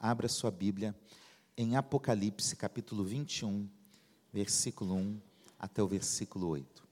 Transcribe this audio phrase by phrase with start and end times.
[0.00, 0.96] abra sua Bíblia
[1.54, 3.68] em Apocalipse, capítulo 21,
[4.32, 5.20] versículo 1
[5.58, 6.88] até o versículo 8.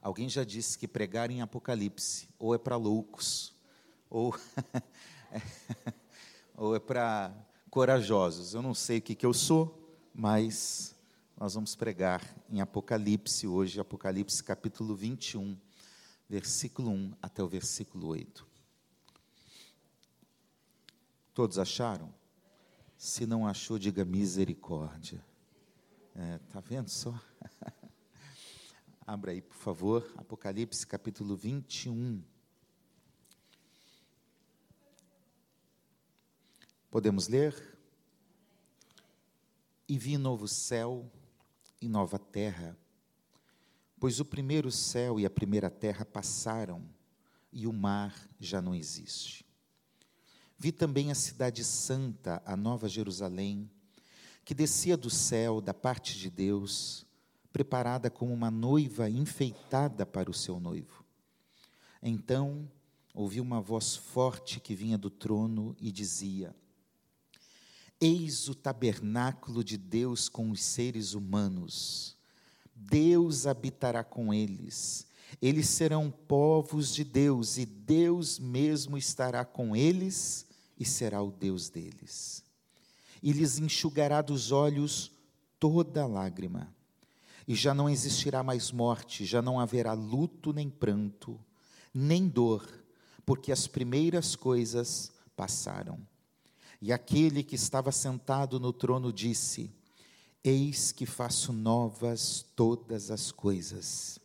[0.00, 3.52] Alguém já disse que pregar em Apocalipse ou é para loucos,
[4.08, 4.34] ou,
[6.56, 7.34] ou é para
[7.68, 8.54] corajosos.
[8.54, 10.96] Eu não sei o que, que eu sou, mas
[11.38, 15.54] nós vamos pregar em Apocalipse hoje, Apocalipse capítulo 21,
[16.26, 18.47] versículo 1 até o versículo 8.
[21.38, 22.12] Todos acharam?
[22.96, 25.24] Se não achou, diga misericórdia.
[26.12, 27.14] É, tá vendo só?
[29.06, 32.24] Abra aí, por favor, Apocalipse capítulo 21.
[36.90, 37.78] Podemos ler?
[39.88, 41.08] E vi novo céu
[41.80, 42.76] e nova terra,
[44.00, 46.84] pois o primeiro céu e a primeira terra passaram
[47.52, 49.47] e o mar já não existe.
[50.58, 53.70] Vi também a cidade santa, a nova Jerusalém,
[54.44, 57.06] que descia do céu da parte de Deus,
[57.52, 61.04] preparada como uma noiva enfeitada para o seu noivo.
[62.02, 62.68] Então
[63.14, 66.52] ouvi uma voz forte que vinha do trono e dizia:
[68.00, 72.16] Eis o tabernáculo de Deus com os seres humanos.
[72.74, 75.06] Deus habitará com eles.
[75.40, 80.47] Eles serão povos de Deus, e Deus mesmo estará com eles
[80.78, 82.44] e será o Deus deles.
[83.22, 85.10] E lhes enxugará dos olhos
[85.58, 86.72] toda lágrima.
[87.46, 91.40] E já não existirá mais morte, já não haverá luto nem pranto,
[91.92, 92.66] nem dor,
[93.24, 95.98] porque as primeiras coisas passaram.
[96.80, 99.70] E aquele que estava sentado no trono disse:
[100.44, 104.18] Eis que faço novas todas as coisas.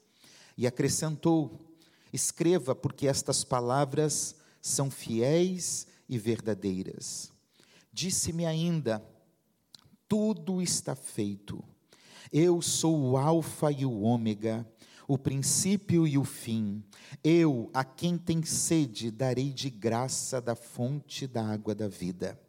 [0.55, 1.59] E acrescentou:
[2.11, 7.31] Escreva, porque estas palavras são fiéis e verdadeiras.
[7.91, 9.03] Disse-me ainda:
[10.07, 11.63] Tudo está feito.
[12.31, 14.67] Eu sou o Alfa e o Ômega,
[15.07, 16.83] o princípio e o fim.
[17.23, 22.39] Eu, a quem tem sede, darei de graça da fonte da água da vida.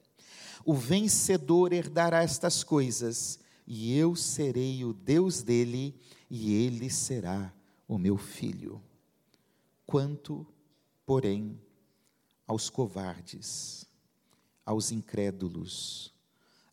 [0.64, 5.94] O vencedor herdará estas coisas, e eu serei o Deus dele,
[6.30, 7.52] e ele será
[7.86, 8.80] o meu filho.
[9.86, 10.46] Quanto,
[11.04, 11.60] porém,
[12.46, 13.86] aos covardes,
[14.64, 16.12] aos incrédulos,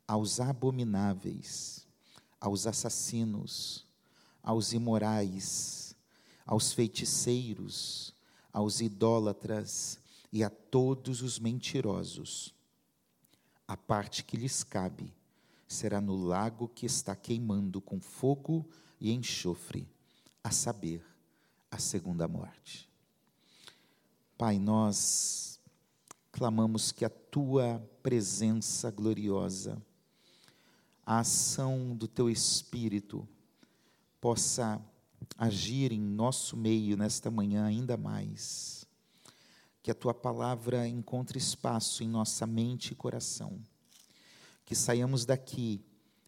[0.08, 1.86] aos abomináveis,
[2.40, 3.86] aos assassinos,
[4.44, 5.96] aos imorais,
[6.46, 8.14] aos feiticeiros,
[8.52, 10.00] aos idólatras
[10.32, 12.54] e a todos os mentirosos,
[13.68, 15.14] a parte que lhes cabe
[15.68, 18.68] será no lago que está queimando com fogo
[19.00, 19.88] e enxofre,
[20.44, 21.02] a saber,
[21.70, 22.90] a segunda morte.
[24.38, 25.51] Pai, nós
[26.32, 29.82] clamamos que a tua presença gloriosa,
[31.06, 33.28] a ação do teu Espírito,
[34.20, 34.82] possa
[35.38, 38.82] agir em nosso meio nesta manhã ainda mais
[39.84, 43.60] que a tua palavra encontre espaço em nossa mente e coração,
[44.64, 45.84] que saiamos daqui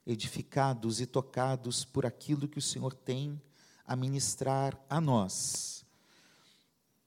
[0.06, 3.40] edificados e tocados por aquilo que o Senhor tem
[3.86, 5.83] a ministrar a nós.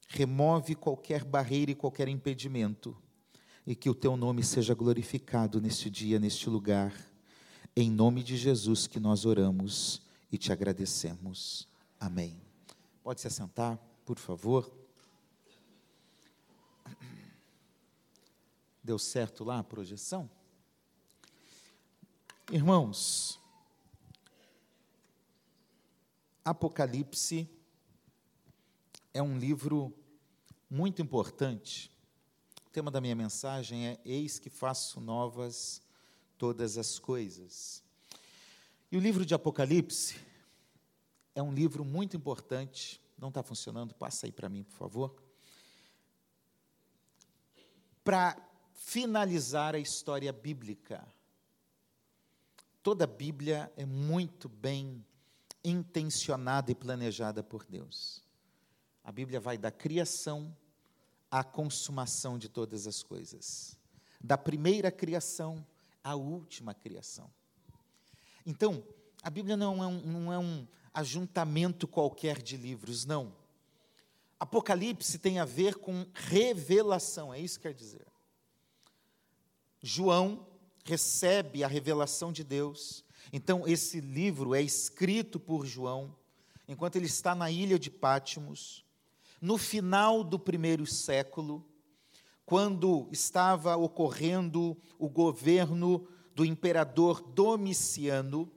[0.06, 2.96] Remove qualquer barreira e qualquer impedimento,
[3.66, 6.94] e que o teu nome seja glorificado neste dia, neste lugar.
[7.74, 10.00] Em nome de Jesus que nós oramos
[10.30, 11.68] e te agradecemos.
[11.98, 12.40] Amém.
[13.02, 14.72] Pode se assentar, por favor.
[18.82, 20.30] Deu certo lá a projeção?
[22.52, 23.40] Irmãos,
[26.44, 27.50] Apocalipse
[29.16, 29.96] é um livro
[30.68, 31.90] muito importante.
[32.66, 35.80] O tema da minha mensagem é: Eis que faço novas
[36.36, 37.82] todas as coisas.
[38.92, 40.20] E o livro de Apocalipse
[41.34, 43.00] é um livro muito importante.
[43.16, 43.94] Não está funcionando?
[43.94, 45.22] Passa aí para mim, por favor.
[48.04, 48.36] Para
[48.74, 51.08] finalizar a história bíblica.
[52.82, 55.02] Toda a Bíblia é muito bem
[55.64, 58.25] intencionada e planejada por Deus.
[59.06, 60.52] A Bíblia vai da criação
[61.30, 63.78] à consumação de todas as coisas,
[64.20, 65.64] da primeira criação
[66.02, 67.30] à última criação.
[68.44, 68.82] Então,
[69.22, 73.32] a Bíblia não é um, não é um ajuntamento qualquer de livros, não.
[74.40, 78.08] Apocalipse tem a ver com revelação, é isso que quer dizer.
[79.80, 80.44] João
[80.84, 83.04] recebe a revelação de Deus.
[83.32, 86.12] Então, esse livro é escrito por João,
[86.66, 88.84] enquanto ele está na ilha de Pátimos,
[89.40, 91.64] no final do primeiro século,
[92.44, 98.50] quando estava ocorrendo o governo do imperador Domiciano,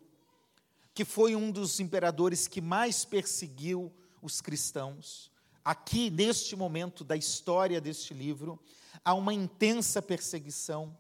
[0.94, 3.92] que foi um dos imperadores que mais perseguiu
[4.22, 5.32] os cristãos.
[5.64, 8.60] Aqui, neste momento da história deste livro,
[9.04, 10.98] há uma intensa perseguição.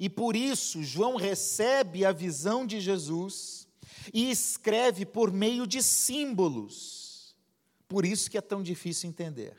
[0.00, 3.68] E por isso, João recebe a visão de Jesus
[4.12, 7.05] e escreve por meio de símbolos.
[7.88, 9.56] Por isso que é tão difícil entender.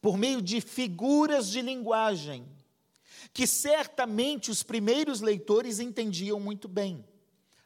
[0.00, 2.46] Por meio de figuras de linguagem,
[3.32, 7.04] que certamente os primeiros leitores entendiam muito bem.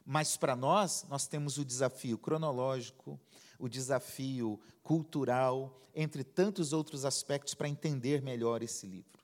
[0.05, 3.19] Mas para nós, nós temos o desafio cronológico,
[3.59, 9.23] o desafio cultural, entre tantos outros aspectos, para entender melhor esse livro.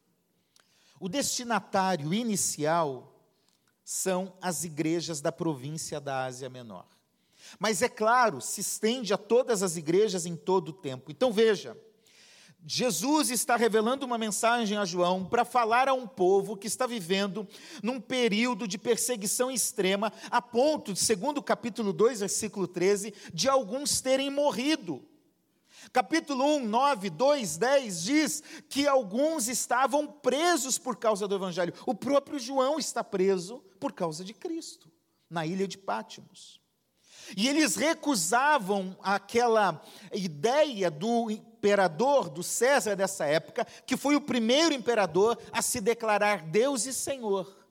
[1.00, 3.12] O destinatário inicial
[3.84, 6.88] são as igrejas da província da Ásia Menor.
[7.60, 11.12] Mas é claro, se estende a todas as igrejas em todo o tempo.
[11.12, 11.78] Então veja,
[12.68, 17.48] Jesus está revelando uma mensagem a João para falar a um povo que está vivendo
[17.84, 24.02] num período de perseguição extrema, a ponto, segundo o capítulo 2, versículo 13, de alguns
[24.02, 25.08] terem morrido.
[25.94, 31.74] Capítulo 1, 9, 2, 10 diz que alguns estavam presos por causa do Evangelho.
[31.86, 34.92] O próprio João está preso por causa de Cristo,
[35.30, 36.60] na ilha de Pátimos.
[37.36, 39.82] E eles recusavam aquela
[40.14, 46.44] ideia do imperador, do César dessa época, que foi o primeiro imperador a se declarar
[46.44, 47.66] Deus e Senhor.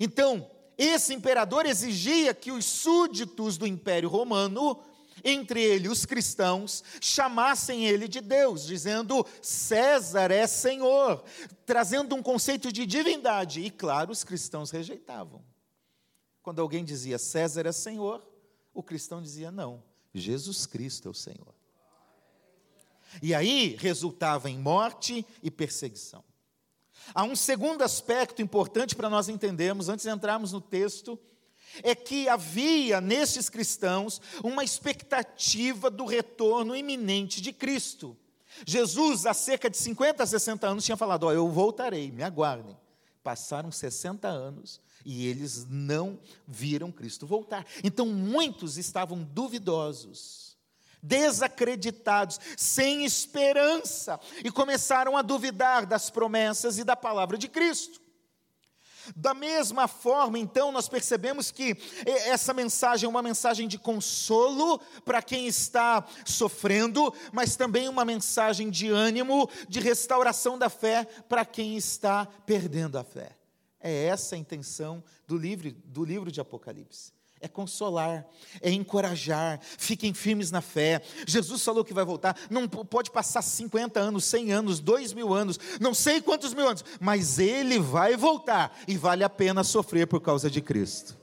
[0.00, 4.78] Então, esse imperador exigia que os súditos do Império Romano,
[5.24, 11.24] entre eles os cristãos, chamassem ele de Deus, dizendo César é Senhor,
[11.64, 13.60] trazendo um conceito de divindade.
[13.60, 15.42] E claro, os cristãos rejeitavam.
[16.42, 18.27] Quando alguém dizia César é Senhor,
[18.72, 19.82] o cristão dizia não,
[20.14, 21.54] Jesus Cristo é o Senhor.
[23.22, 26.22] E aí resultava em morte e perseguição.
[27.14, 31.18] Há um segundo aspecto importante para nós entendermos, antes de entrarmos no texto,
[31.82, 38.16] é que havia nesses cristãos uma expectativa do retorno iminente de Cristo.
[38.66, 42.76] Jesus, há cerca de 50 a 60 anos, tinha falado: Ó, eu voltarei, me aguardem.
[43.22, 47.64] Passaram 60 anos e eles não viram Cristo voltar.
[47.82, 50.46] Então muitos estavam duvidosos
[51.00, 58.00] desacreditados, sem esperança, e começaram a duvidar das promessas e da palavra de Cristo.
[59.14, 65.22] Da mesma forma, então, nós percebemos que essa mensagem é uma mensagem de consolo para
[65.22, 71.76] quem está sofrendo, mas também uma mensagem de ânimo, de restauração da fé para quem
[71.76, 73.37] está perdendo a fé.
[73.80, 78.26] É essa a intenção do livro, do livro de Apocalipse é consolar,
[78.60, 81.02] é encorajar, fiquem firmes na fé.
[81.26, 85.58] Jesus falou que vai voltar, não pode passar 50 anos, 100 anos, 2 mil anos,
[85.80, 90.20] não sei quantos mil anos, mas ele vai voltar e vale a pena sofrer por
[90.20, 91.16] causa de Cristo.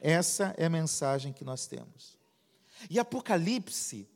[0.00, 2.18] Essa é a mensagem que nós temos.
[2.90, 4.08] E Apocalipse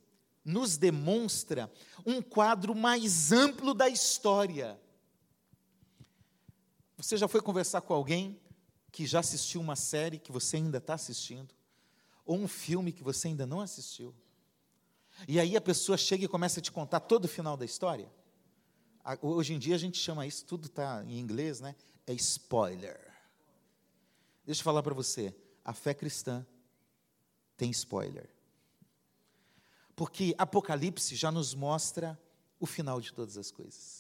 [0.45, 1.71] nos demonstra
[2.05, 4.79] um quadro mais amplo da história.
[6.99, 8.41] Você já foi conversar com alguém
[8.91, 11.55] que já assistiu uma série que você ainda está assistindo,
[12.27, 14.13] ou um filme que você ainda não assistiu.
[15.27, 18.11] E aí a pessoa chega e começa a te contar todo o final da história.
[19.23, 21.77] Hoje em dia a gente chama isso, tudo está em inglês, né?
[22.05, 23.01] É spoiler.
[24.45, 26.45] Deixa eu falar para você, a fé cristã
[27.57, 28.29] tem spoiler.
[29.95, 32.21] Porque Apocalipse já nos mostra
[32.59, 33.98] o final de todas as coisas.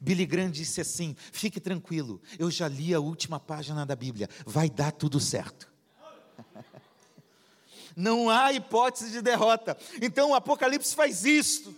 [0.00, 4.70] Billy Graham disse assim: fique tranquilo, eu já li a última página da Bíblia, vai
[4.70, 5.71] dar tudo certo.
[7.96, 9.76] Não há hipótese de derrota.
[10.00, 11.74] Então o Apocalipse faz isso,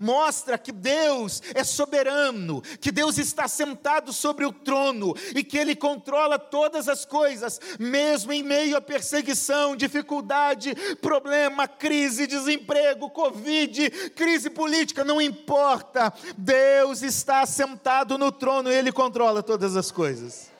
[0.00, 5.74] mostra que Deus é soberano, que Deus está sentado sobre o trono e que Ele
[5.74, 14.50] controla todas as coisas, mesmo em meio à perseguição, dificuldade, problema, crise, desemprego, Covid, crise
[14.50, 16.12] política, não importa.
[16.36, 20.54] Deus está sentado no trono e Ele controla todas as coisas.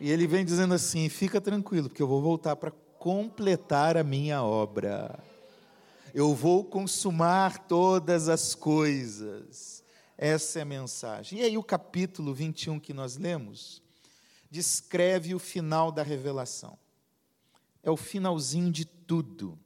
[0.00, 4.42] E ele vem dizendo assim: fica tranquilo, porque eu vou voltar para completar a minha
[4.42, 5.18] obra.
[6.14, 9.84] Eu vou consumar todas as coisas.
[10.16, 11.38] Essa é a mensagem.
[11.38, 13.82] E aí, o capítulo 21 que nós lemos
[14.50, 16.78] descreve o final da revelação.
[17.82, 19.58] É o finalzinho de tudo.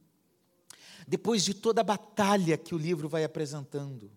[1.06, 4.10] Depois de toda a batalha que o livro vai apresentando,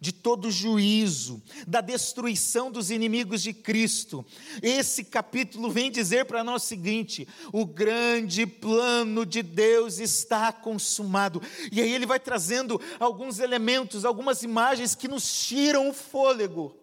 [0.00, 4.24] de todo juízo, da destruição dos inimigos de Cristo.
[4.62, 11.42] Esse capítulo vem dizer para nós o seguinte: o grande plano de Deus está consumado.
[11.72, 16.76] E aí ele vai trazendo alguns elementos, algumas imagens que nos tiram o fôlego.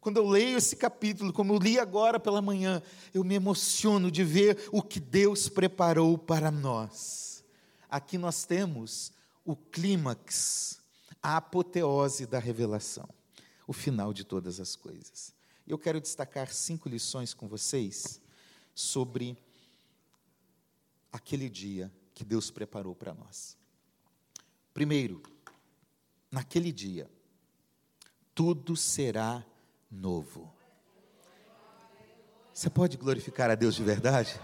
[0.00, 2.82] Quando eu leio esse capítulo, como eu li agora pela manhã,
[3.14, 7.44] eu me emociono de ver o que Deus preparou para nós.
[7.88, 9.12] Aqui nós temos
[9.44, 10.81] o clímax
[11.22, 13.08] a apoteose da revelação,
[13.66, 15.34] o final de todas as coisas.
[15.66, 18.20] Eu quero destacar cinco lições com vocês
[18.74, 19.38] sobre
[21.12, 23.56] aquele dia que Deus preparou para nós.
[24.74, 25.22] Primeiro,
[26.30, 27.08] naquele dia,
[28.34, 29.44] tudo será
[29.90, 30.52] novo.
[32.52, 34.40] Você pode glorificar a Deus de verdade?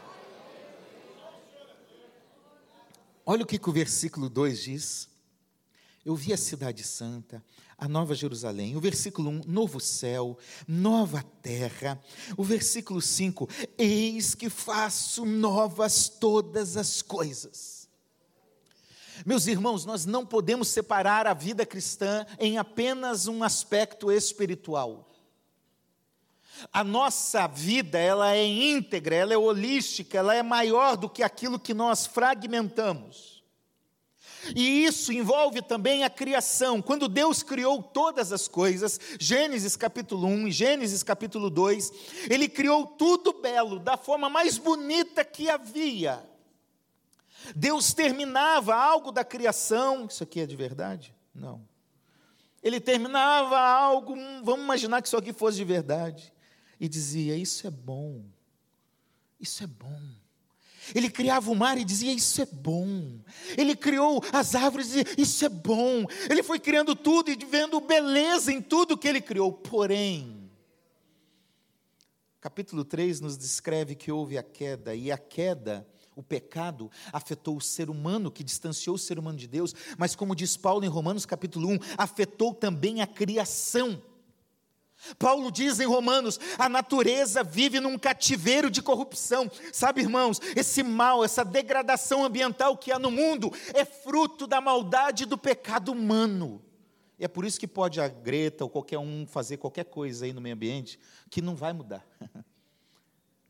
[3.24, 5.08] Olha o que, que o versículo 2 diz.
[6.08, 7.44] Eu vi a cidade santa,
[7.76, 8.74] a nova Jerusalém.
[8.74, 12.02] O versículo 1, novo céu, nova terra.
[12.34, 13.46] O versículo 5,
[13.76, 17.90] eis que faço novas todas as coisas.
[19.26, 25.14] Meus irmãos, nós não podemos separar a vida cristã em apenas um aspecto espiritual.
[26.72, 31.58] A nossa vida, ela é íntegra, ela é holística, ela é maior do que aquilo
[31.58, 33.37] que nós fragmentamos.
[34.54, 36.80] E isso envolve também a criação.
[36.80, 41.92] Quando Deus criou todas as coisas, Gênesis capítulo 1 e Gênesis capítulo 2,
[42.30, 46.22] ele criou tudo belo, da forma mais bonita que havia.
[47.54, 51.14] Deus terminava algo da criação, isso aqui é de verdade?
[51.34, 51.66] Não.
[52.62, 56.32] Ele terminava algo, vamos imaginar que isso aqui fosse de verdade,
[56.80, 58.24] e dizia: Isso é bom,
[59.40, 60.17] isso é bom.
[60.94, 63.18] Ele criava o mar e dizia: Isso é bom.
[63.56, 66.06] Ele criou as árvores e dizia: Isso é bom.
[66.28, 69.52] Ele foi criando tudo e vendo beleza em tudo que ele criou.
[69.52, 70.50] Porém,
[72.40, 77.60] capítulo 3 nos descreve que houve a queda, e a queda, o pecado, afetou o
[77.60, 81.26] ser humano, que distanciou o ser humano de Deus, mas, como diz Paulo em Romanos
[81.26, 84.02] capítulo 1, afetou também a criação.
[85.18, 89.50] Paulo diz em Romanos: a natureza vive num cativeiro de corrupção.
[89.72, 95.24] Sabe, irmãos, esse mal, essa degradação ambiental que há no mundo é fruto da maldade
[95.24, 96.62] do pecado humano.
[97.18, 100.32] E é por isso que pode a Greta ou qualquer um fazer qualquer coisa aí
[100.32, 100.98] no meio ambiente
[101.30, 102.06] que não vai mudar.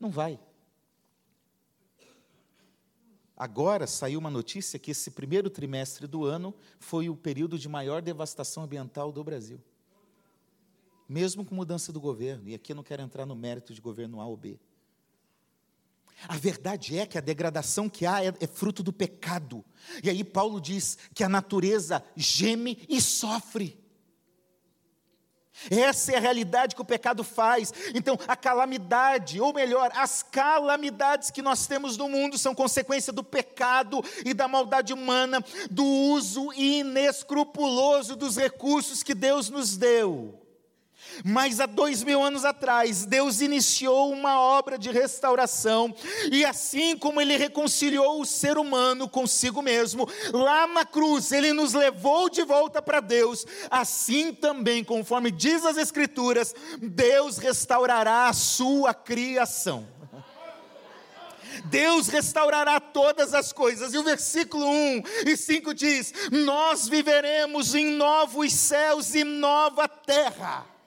[0.00, 0.38] Não vai.
[3.36, 8.00] Agora saiu uma notícia que esse primeiro trimestre do ano foi o período de maior
[8.00, 9.60] devastação ambiental do Brasil
[11.08, 14.20] mesmo com mudança do governo, e aqui eu não quero entrar no mérito de governo
[14.20, 14.58] A ou B.
[16.26, 19.64] A verdade é que a degradação que há é, é, fruto do pecado.
[20.02, 23.78] E aí Paulo diz que a natureza geme e sofre.
[25.70, 27.72] Essa é a realidade que o pecado faz.
[27.94, 33.24] Então, a calamidade, ou melhor, as calamidades que nós temos no mundo são consequência do
[33.24, 40.47] pecado e da maldade humana, do uso inescrupuloso dos recursos que Deus nos deu.
[41.24, 45.94] Mas há dois mil anos atrás, Deus iniciou uma obra de restauração,
[46.30, 51.74] e assim como Ele reconciliou o ser humano consigo mesmo, lá na cruz, Ele nos
[51.74, 58.92] levou de volta para Deus, assim também, conforme diz as Escrituras, Deus restaurará a sua
[58.94, 59.86] criação.
[61.64, 63.92] Deus restaurará todas as coisas.
[63.92, 70.77] E o versículo 1 e 5 diz: Nós viveremos em novos céus e nova terra.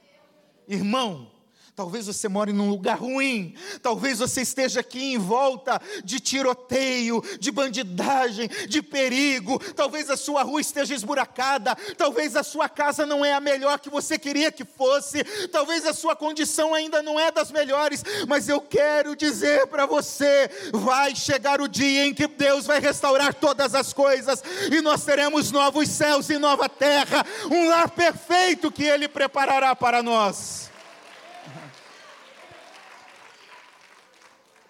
[0.72, 1.28] Irmão,
[1.76, 7.50] Talvez você more num lugar ruim, talvez você esteja aqui em volta de tiroteio, de
[7.50, 13.32] bandidagem, de perigo, talvez a sua rua esteja esburacada, talvez a sua casa não é
[13.34, 17.52] a melhor que você queria que fosse, talvez a sua condição ainda não é das
[17.52, 22.82] melhores, mas eu quero dizer para você: vai chegar o dia em que Deus vai
[22.82, 28.72] restaurar todas as coisas e nós teremos novos céus e nova terra, um lar perfeito
[28.72, 30.71] que Ele preparará para nós.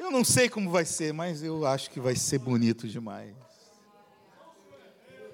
[0.02, 3.36] Eu não sei como vai ser, mas eu acho que vai ser bonito demais.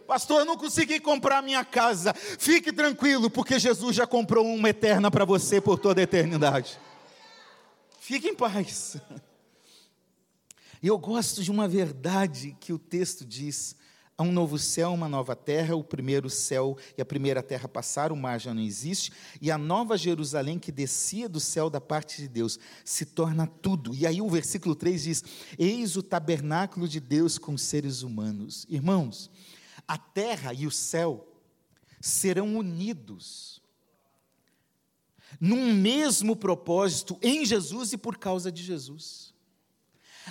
[0.06, 2.14] Pastor, eu não consegui comprar minha casa.
[2.14, 6.78] Fique tranquilo, porque Jesus já comprou uma eterna para você por toda a eternidade.
[8.02, 8.98] Fique em paz.
[10.80, 13.76] E eu gosto de uma verdade que o texto diz
[14.20, 18.16] Há um novo céu, uma nova terra, o primeiro céu e a primeira terra passaram,
[18.16, 22.24] o mar já não existe, e a nova Jerusalém que descia do céu da parte
[22.24, 23.94] de Deus se torna tudo.
[23.94, 25.24] E aí o versículo 3 diz:
[25.60, 28.66] Eis o tabernáculo de Deus com seres humanos.
[28.68, 29.30] Irmãos,
[29.88, 31.28] a terra e o céu
[32.02, 33.62] serão unidos
[35.40, 39.27] num mesmo propósito em Jesus e por causa de Jesus.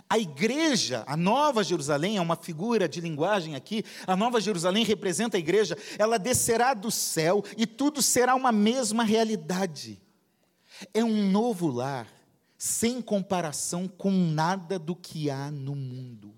[0.09, 3.85] A igreja, a Nova Jerusalém, é uma figura de linguagem aqui.
[4.07, 9.05] A Nova Jerusalém representa a igreja, ela descerá do céu e tudo será uma mesma
[9.05, 10.01] realidade.
[10.93, 12.07] É um novo lar,
[12.59, 16.35] sem comparação com nada do que há no mundo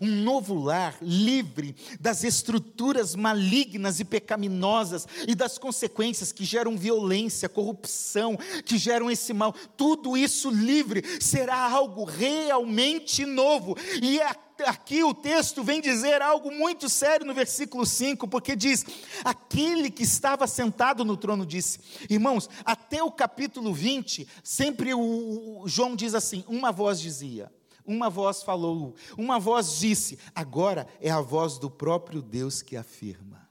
[0.00, 7.48] um novo lar livre das estruturas malignas e pecaminosas e das consequências que geram violência,
[7.48, 9.54] corrupção, que geram esse mal.
[9.76, 13.76] Tudo isso livre será algo realmente novo.
[14.02, 14.20] E
[14.64, 18.84] aqui o texto vem dizer algo muito sério no versículo 5, porque diz:
[19.24, 25.96] Aquele que estava sentado no trono disse, irmãos, até o capítulo 20, sempre o, João
[25.96, 27.50] diz assim: uma voz dizia,
[27.86, 33.48] uma voz falou, uma voz disse, agora é a voz do próprio Deus que afirma: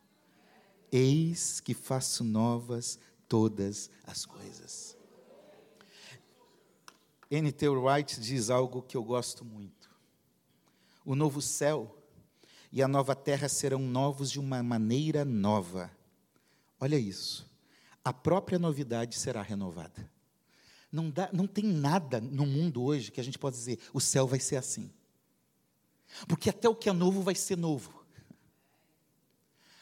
[0.92, 4.98] Eis que faço novas todas as coisas.
[7.30, 7.68] N.T.
[7.70, 9.90] Wright diz algo que eu gosto muito.
[11.04, 11.98] O novo céu
[12.72, 15.92] e a nova terra serão novos de uma maneira nova.
[16.80, 17.50] Olha isso.
[18.04, 20.15] A própria novidade será renovada.
[20.96, 24.26] Não, dá, não tem nada no mundo hoje que a gente possa dizer, o céu
[24.26, 24.90] vai ser assim.
[26.26, 28.06] Porque até o que é novo vai ser novo.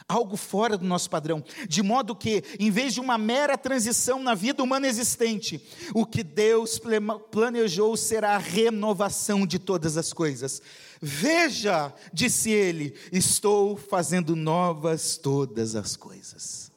[0.08, 1.44] Algo fora do nosso padrão.
[1.70, 6.24] De modo que, em vez de uma mera transição na vida humana existente, o que
[6.24, 6.82] Deus
[7.30, 10.64] planejou será a renovação de todas as coisas.
[11.00, 16.72] Veja, disse ele, estou fazendo novas todas as coisas.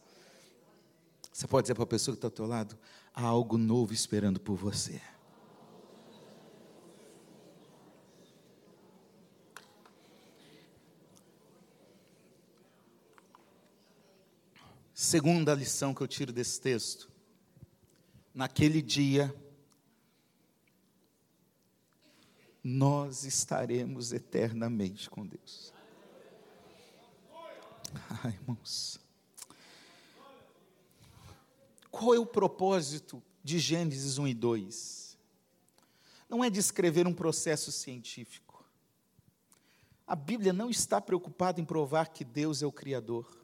[1.32, 2.78] Você pode dizer para a pessoa que está ao teu lado:
[3.16, 5.00] há algo novo esperando por você.
[14.92, 17.10] Segunda lição que eu tiro desse texto.
[18.34, 19.34] Naquele dia,
[22.62, 25.72] nós estaremos eternamente com Deus.
[28.22, 29.05] Ai, irmãos.
[31.98, 35.16] Qual é o propósito de Gênesis 1 e 2?
[36.28, 38.62] Não é descrever um processo científico.
[40.06, 43.42] A Bíblia não está preocupada em provar que Deus é o Criador.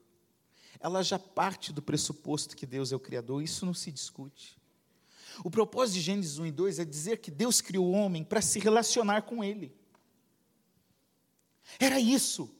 [0.78, 4.58] Ela já parte do pressuposto que Deus é o Criador, isso não se discute.
[5.42, 8.42] O propósito de Gênesis 1 e 2 é dizer que Deus criou o homem para
[8.42, 9.74] se relacionar com ele.
[11.78, 12.54] Era isso.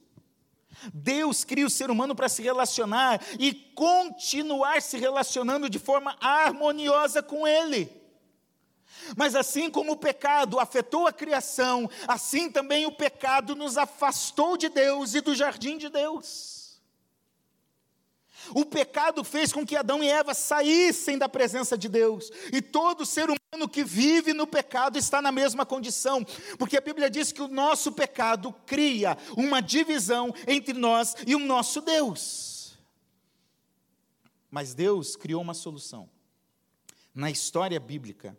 [0.93, 7.23] Deus cria o ser humano para se relacionar e continuar se relacionando de forma harmoniosa
[7.23, 7.91] com Ele.
[9.17, 14.69] Mas assim como o pecado afetou a criação, assim também o pecado nos afastou de
[14.69, 16.62] Deus e do jardim de Deus.
[18.55, 23.07] O pecado fez com que Adão e Eva saíssem da presença de Deus, e todo
[23.07, 26.25] ser humano que vive no pecado está na mesma condição,
[26.59, 31.39] porque a Bíblia diz que o nosso pecado cria uma divisão entre nós e o
[31.39, 32.79] nosso Deus.
[34.51, 36.09] Mas Deus criou uma solução.
[37.15, 38.37] Na história bíblica,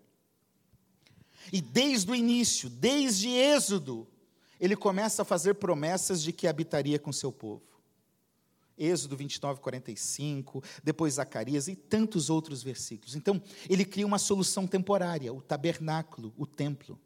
[1.51, 4.07] e desde o início, desde Êxodo,
[4.59, 7.72] ele começa a fazer promessas de que habitaria com seu povo.
[8.77, 13.15] Êxodo 29, 45, depois Zacarias e tantos outros versículos.
[13.15, 16.99] Então, ele cria uma solução temporária, o tabernáculo, o templo.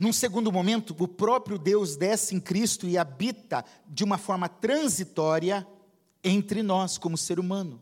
[0.00, 5.66] Num segundo momento, o próprio Deus desce em Cristo e habita de uma forma transitória
[6.22, 7.80] entre nós, como ser humano.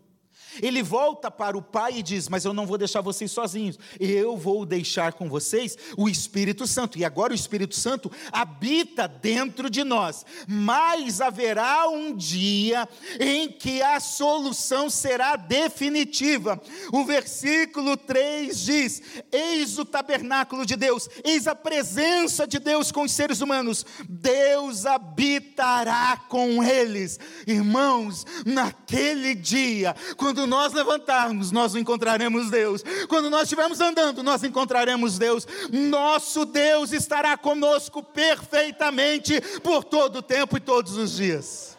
[0.60, 4.36] Ele volta para o Pai e diz: Mas eu não vou deixar vocês sozinhos, eu
[4.36, 6.98] vou deixar com vocês o Espírito Santo.
[6.98, 10.24] E agora o Espírito Santo habita dentro de nós.
[10.46, 12.88] Mas haverá um dia
[13.20, 16.60] em que a solução será definitiva.
[16.92, 23.02] O versículo 3 diz: Eis o tabernáculo de Deus, eis a presença de Deus com
[23.02, 23.84] os seres humanos.
[24.08, 27.18] Deus habitará com eles.
[27.46, 32.82] Irmãos, naquele dia, quando quando nós levantarmos, nós encontraremos Deus.
[33.08, 35.46] Quando nós estivermos andando, nós encontraremos Deus.
[35.70, 41.78] Nosso Deus estará conosco perfeitamente por todo o tempo e todos os dias.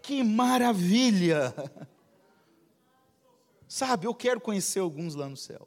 [0.00, 1.52] Que maravilha!
[3.66, 5.66] Sabe, eu quero conhecer alguns lá no céu.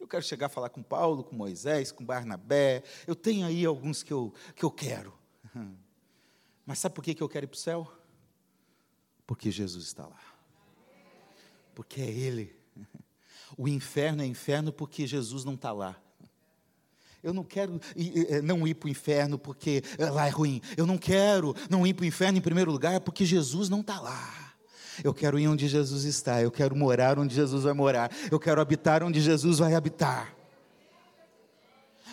[0.00, 2.82] Eu quero chegar a falar com Paulo, com Moisés, com Barnabé.
[3.06, 5.16] Eu tenho aí alguns que eu, que eu quero.
[6.66, 7.97] Mas sabe por que eu quero ir para o céu?
[9.28, 10.22] Porque Jesus está lá.
[11.74, 12.56] Porque é Ele.
[13.58, 16.00] O inferno é inferno porque Jesus não está lá.
[17.22, 20.62] Eu não quero ir, não ir para o inferno porque lá é ruim.
[20.78, 24.00] Eu não quero não ir para o inferno em primeiro lugar porque Jesus não está
[24.00, 24.54] lá.
[25.04, 26.40] Eu quero ir onde Jesus está.
[26.40, 28.10] Eu quero morar onde Jesus vai morar.
[28.30, 30.34] Eu quero habitar onde Jesus vai habitar.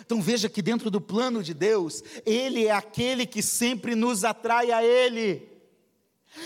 [0.02, 4.70] Então veja que dentro do plano de Deus, Ele é aquele que sempre nos atrai
[4.70, 5.55] a Ele.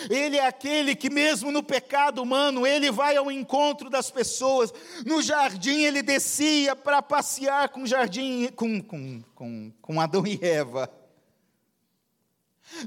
[0.09, 4.73] Ele é aquele que, mesmo no pecado humano, ele vai ao encontro das pessoas.
[5.05, 10.91] No jardim, ele descia para passear com, jardim, com, com, com, com Adão e Eva.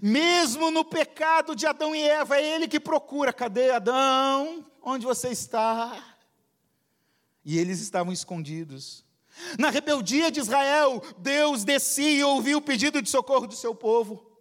[0.02, 4.66] Mesmo no pecado de Adão e Eva, é ele que procura: cadê Adão?
[4.82, 6.16] Onde você está?
[7.44, 9.04] E eles estavam escondidos.
[9.58, 14.33] Na rebeldia de Israel, Deus descia e ouviu o pedido de socorro do seu povo.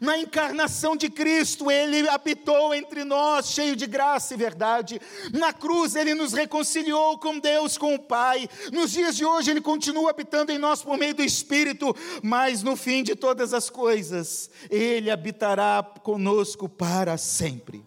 [0.00, 5.00] Na encarnação de Cristo, Ele habitou entre nós, cheio de graça e verdade.
[5.32, 8.48] Na cruz, Ele nos reconciliou com Deus, com o Pai.
[8.72, 12.76] Nos dias de hoje, Ele continua habitando em nós por meio do Espírito, mas no
[12.76, 17.84] fim de todas as coisas, Ele habitará conosco para sempre.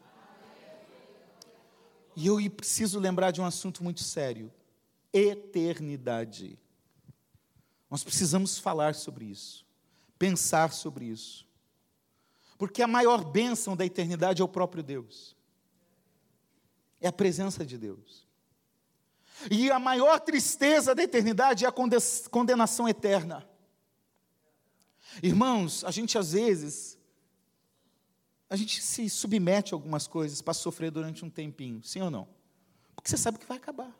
[2.15, 4.51] E eu preciso lembrar de um assunto muito sério:
[5.11, 6.57] eternidade.
[7.89, 9.65] Nós precisamos falar sobre isso,
[10.17, 11.45] pensar sobre isso.
[12.63, 15.35] Porque a maior bênção da eternidade é o próprio Deus.
[17.01, 18.25] É a presença de Deus.
[19.51, 21.73] E a maior tristeza da eternidade é a
[22.31, 23.45] condenação eterna.
[25.21, 26.97] Irmãos, a gente às vezes
[28.49, 32.29] a gente se submete a algumas coisas para sofrer durante um tempinho, sim ou não?
[32.95, 33.93] Porque você sabe que vai acabar.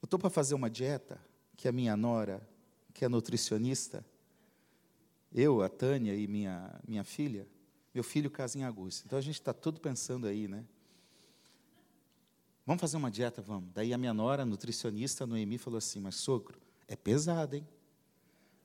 [0.00, 1.22] Eu estou para fazer uma dieta
[1.54, 2.40] que a minha nora,
[2.94, 4.02] que é nutricionista,
[5.32, 7.46] eu, a Tânia e minha, minha filha,
[7.94, 9.04] meu filho casa em agosto.
[9.04, 10.64] Então a gente está tudo pensando aí, né?
[12.64, 13.40] Vamos fazer uma dieta?
[13.40, 13.70] Vamos.
[13.72, 17.66] Daí a minha nora, nutricionista, Noemi, falou assim: Mas sogro, é pesado, hein?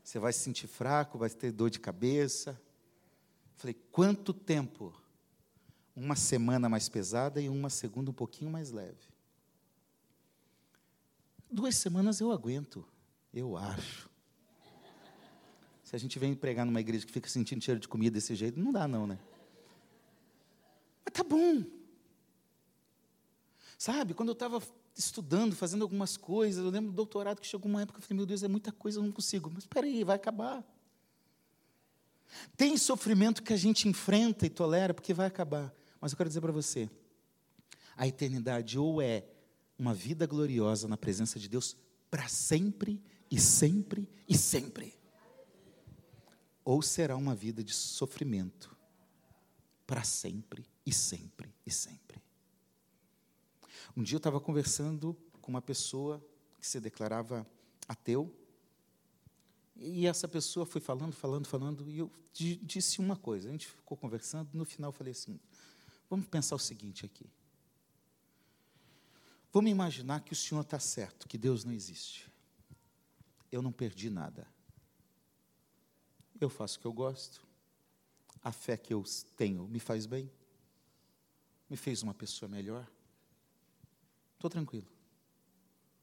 [0.03, 2.61] Você vai se sentir fraco, vai ter dor de cabeça.
[3.55, 4.93] Falei: Quanto tempo?
[5.95, 9.13] Uma semana mais pesada e uma segunda um pouquinho mais leve.
[11.49, 12.85] Duas semanas eu aguento,
[13.33, 14.09] eu acho.
[15.93, 18.59] Se a gente vem pregar numa igreja que fica sentindo cheiro de comida desse jeito,
[18.59, 19.19] não dá não, né?
[21.05, 21.63] Mas tá bom.
[23.77, 24.59] Sabe, quando eu estava
[24.97, 28.25] estudando, fazendo algumas coisas, eu lembro do doutorado que chegou uma época, eu falei, meu
[28.25, 29.51] Deus, é muita coisa, eu não consigo.
[29.53, 30.65] Mas espera aí, vai acabar.
[32.57, 35.71] Tem sofrimento que a gente enfrenta e tolera porque vai acabar.
[36.01, 36.89] Mas eu quero dizer para você,
[37.95, 39.25] a eternidade ou é
[39.77, 41.77] uma vida gloriosa na presença de Deus
[42.09, 45.02] para sempre e sempre e sempre
[46.63, 48.75] ou será uma vida de sofrimento
[49.85, 52.21] para sempre e sempre e sempre.
[53.95, 56.23] Um dia eu estava conversando com uma pessoa
[56.59, 57.45] que se declarava
[57.87, 58.33] ateu,
[59.75, 63.49] e essa pessoa foi falando, falando, falando, e eu disse uma coisa.
[63.49, 65.39] A gente ficou conversando, no final eu falei assim:
[66.09, 67.29] vamos pensar o seguinte aqui.
[69.51, 72.31] Vamos imaginar que o Senhor está certo, que Deus não existe.
[73.51, 74.47] Eu não perdi nada
[76.43, 77.45] eu faço o que eu gosto,
[78.43, 79.03] a fé que eu
[79.35, 80.31] tenho me faz bem,
[81.69, 82.89] me fez uma pessoa melhor.
[84.35, 84.87] Estou tranquilo.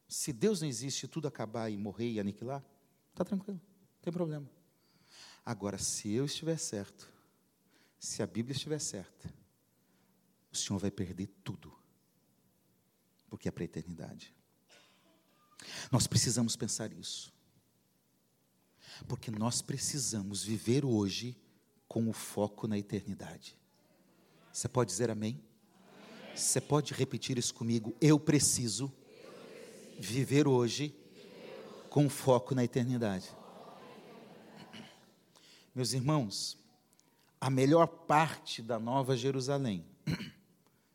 [0.09, 2.65] Se Deus não existe, tudo acabar e morrer e aniquilar,
[3.13, 4.51] está tranquilo, não tem problema.
[5.45, 7.13] Agora, se eu estiver certo,
[7.99, 9.33] se a Bíblia estiver certa,
[10.51, 11.73] o Senhor vai perder tudo,
[13.29, 14.35] porque é para a eternidade.
[15.93, 17.33] Nós precisamos pensar isso.
[19.07, 21.37] Porque nós precisamos viver hoje
[21.89, 23.57] com o foco na eternidade.
[24.53, 25.41] Você pode dizer amém?
[26.35, 27.95] Você pode repetir isso comigo?
[28.01, 28.93] Eu preciso
[29.99, 30.95] viver hoje
[31.89, 33.29] com foco na eternidade.
[35.75, 36.57] Meus irmãos,
[37.41, 39.85] a melhor parte da Nova Jerusalém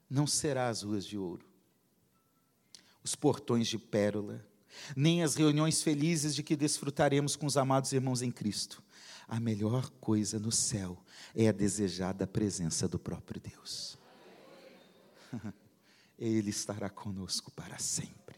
[0.09, 1.45] não será as ruas de ouro,
[3.03, 4.45] os portões de pérola,
[4.95, 8.83] nem as reuniões felizes de que desfrutaremos com os amados irmãos em Cristo.
[9.27, 10.97] A melhor coisa no céu
[11.35, 13.97] é a desejada presença do próprio Deus.
[16.17, 18.35] Ele estará conosco para sempre.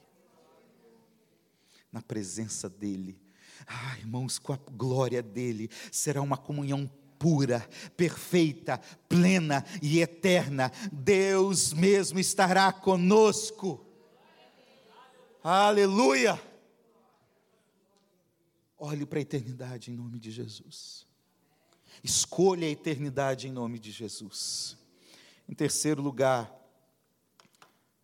[1.91, 3.19] Na presença dEle.
[3.65, 10.71] Ah, irmãos, com a glória dEle, será uma comunhão pura, perfeita, plena e eterna.
[10.91, 13.86] Deus mesmo estará conosco.
[15.49, 16.37] Aleluia!
[18.77, 21.07] Olhe para a eternidade em nome de Jesus.
[22.03, 24.77] Escolha a eternidade em nome de Jesus.
[25.47, 26.53] Em terceiro lugar,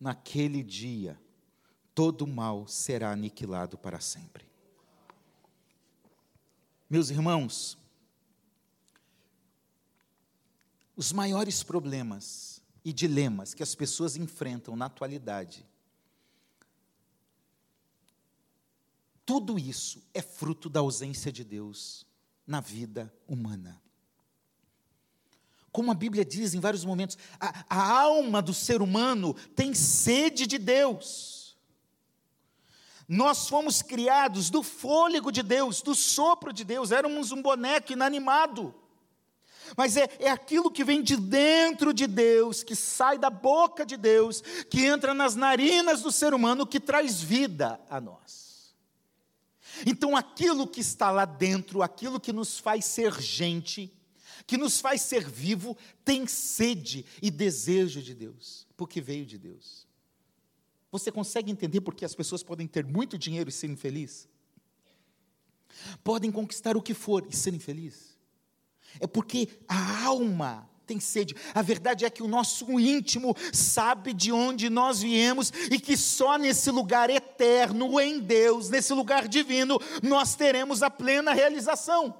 [0.00, 1.20] naquele dia,
[1.94, 4.48] todo mal será aniquilado para sempre.
[6.88, 7.76] Meus irmãos,
[10.96, 15.66] os maiores problemas e dilemas que as pessoas enfrentam na atualidade,
[19.26, 22.06] tudo isso é fruto da ausência de Deus
[22.46, 23.80] na vida humana.
[25.72, 30.46] Como a Bíblia diz em vários momentos, a, a alma do ser humano tem sede
[30.46, 31.56] de Deus.
[33.08, 38.74] Nós fomos criados do fôlego de Deus, do sopro de Deus, éramos um boneco inanimado.
[39.76, 43.96] Mas é, é aquilo que vem de dentro de Deus, que sai da boca de
[43.96, 48.43] Deus, que entra nas narinas do ser humano, que traz vida a nós.
[49.86, 53.92] Então, aquilo que está lá dentro, aquilo que nos faz ser gente,
[54.46, 59.86] que nos faz ser vivo, tem sede e desejo de Deus, porque veio de Deus.
[60.92, 64.28] Você consegue entender por que as pessoas podem ter muito dinheiro e serem felizes?
[66.04, 68.16] Podem conquistar o que for e serem felizes?
[69.00, 71.34] É porque a alma tem sede.
[71.54, 76.36] A verdade é que o nosso íntimo sabe de onde nós viemos e que só
[76.36, 82.14] nesse lugar eterno, em Deus, nesse lugar divino, nós teremos a plena realização.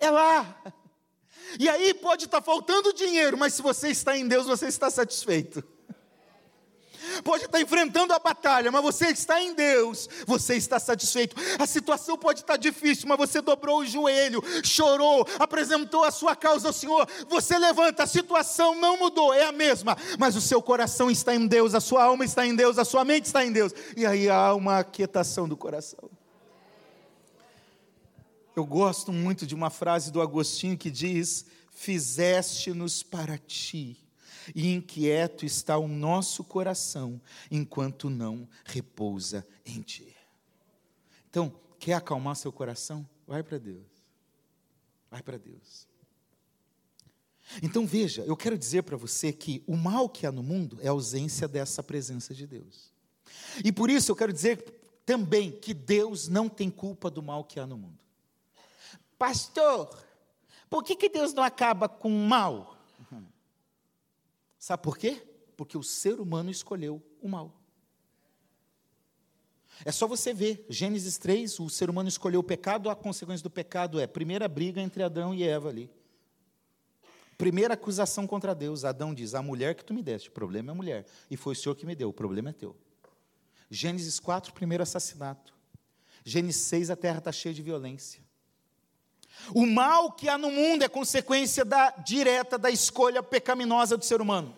[0.00, 0.60] É lá.
[1.58, 5.64] E aí pode estar faltando dinheiro, mas se você está em Deus, você está satisfeito.
[7.22, 11.36] Pode estar enfrentando a batalha, mas você está em Deus, você está satisfeito.
[11.58, 16.68] A situação pode estar difícil, mas você dobrou o joelho, chorou, apresentou a sua causa
[16.68, 17.08] ao Senhor.
[17.28, 21.46] Você levanta, a situação não mudou, é a mesma, mas o seu coração está em
[21.46, 23.72] Deus, a sua alma está em Deus, a sua mente está em Deus.
[23.96, 26.10] E aí há uma aquietação do coração.
[28.54, 34.05] Eu gosto muito de uma frase do Agostinho que diz: Fizeste-nos para ti,
[34.54, 40.14] e inquieto está o nosso coração, enquanto não repousa em ti.
[41.28, 43.06] Então, quer acalmar seu coração?
[43.26, 43.86] Vai para Deus.
[45.10, 45.86] Vai para Deus.
[47.62, 50.88] Então veja, eu quero dizer para você que o mal que há no mundo é
[50.88, 52.92] a ausência dessa presença de Deus.
[53.64, 54.62] E por isso eu quero dizer
[55.04, 57.98] também que Deus não tem culpa do mal que há no mundo.
[59.16, 59.96] Pastor,
[60.68, 62.75] por que, que Deus não acaba com o mal?
[64.66, 65.24] Sabe por quê?
[65.56, 67.56] Porque o ser humano escolheu o mal.
[69.84, 73.48] É só você ver, Gênesis 3, o ser humano escolheu o pecado, a consequência do
[73.48, 75.88] pecado é primeira briga entre Adão e Eva ali.
[77.38, 80.72] Primeira acusação contra Deus, Adão diz: A mulher que tu me deste, o problema é
[80.72, 82.76] a mulher, e foi o Senhor que me deu, o problema é teu.
[83.70, 85.54] Gênesis 4, primeiro assassinato.
[86.24, 88.25] Gênesis 6, a terra está cheia de violência.
[89.54, 94.20] O mal que há no mundo é consequência da, direta da escolha pecaminosa do ser
[94.20, 94.54] humano.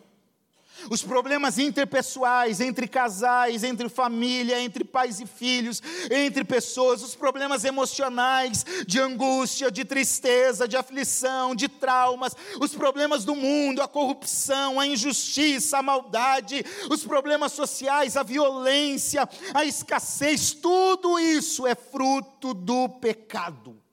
[0.91, 7.65] Os problemas interpessoais, entre casais, entre família, entre pais e filhos, entre pessoas, os problemas
[7.65, 14.79] emocionais, de angústia, de tristeza, de aflição, de traumas, os problemas do mundo, a corrupção,
[14.79, 22.55] a injustiça, a maldade, os problemas sociais, a violência, a escassez, tudo isso é fruto
[22.55, 23.88] do pecado.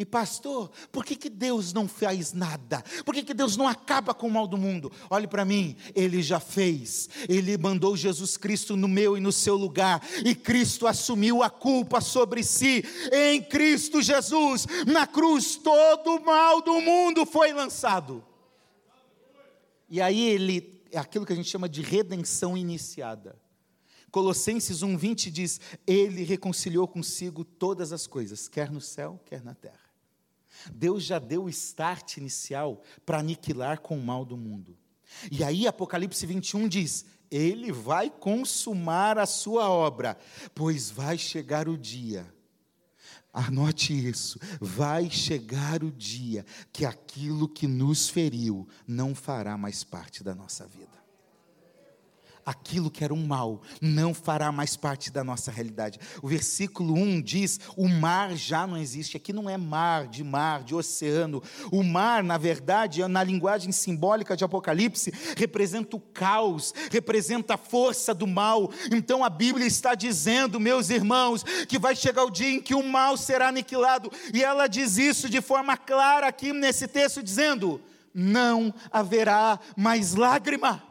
[0.00, 2.82] E pastor, por que, que Deus não faz nada?
[3.04, 4.90] Por que, que Deus não acaba com o mal do mundo?
[5.10, 7.06] Olhe para mim, Ele já fez.
[7.28, 10.02] Ele mandou Jesus Cristo no meu e no seu lugar.
[10.24, 12.82] E Cristo assumiu a culpa sobre si.
[13.12, 18.24] Em Cristo Jesus, na cruz, todo o mal do mundo foi lançado.
[19.86, 23.38] E aí ele, é aquilo que a gente chama de redenção iniciada.
[24.10, 29.89] Colossenses 1,20 diz: Ele reconciliou consigo todas as coisas, quer no céu, quer na terra.
[30.72, 34.76] Deus já deu o start inicial para aniquilar com o mal do mundo.
[35.30, 40.16] E aí, Apocalipse 21 diz: Ele vai consumar a sua obra,
[40.54, 42.26] pois vai chegar o dia.
[43.32, 50.24] Anote isso, vai chegar o dia que aquilo que nos feriu não fará mais parte
[50.24, 50.99] da nossa vida
[52.44, 55.98] aquilo que era um mal não fará mais parte da nossa realidade.
[56.22, 59.16] O versículo 1 diz: o mar já não existe.
[59.16, 61.42] Aqui não é mar, de mar, de oceano.
[61.70, 68.14] O mar, na verdade, na linguagem simbólica de Apocalipse, representa o caos, representa a força
[68.14, 68.70] do mal.
[68.92, 72.82] Então a Bíblia está dizendo, meus irmãos, que vai chegar o dia em que o
[72.82, 74.10] mal será aniquilado.
[74.32, 77.80] E ela diz isso de forma clara aqui nesse texto, dizendo:
[78.14, 80.89] não haverá mais lágrima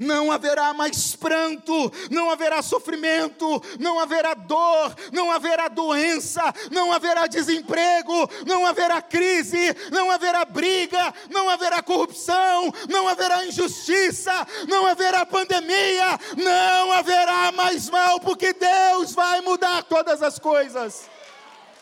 [0.00, 7.26] não haverá mais pranto, não haverá sofrimento, não haverá dor, não haverá doença, não haverá
[7.26, 15.24] desemprego, não haverá crise, não haverá briga, não haverá corrupção, não haverá injustiça, não haverá
[15.26, 21.08] pandemia, não haverá mais mal, porque Deus vai mudar todas as coisas.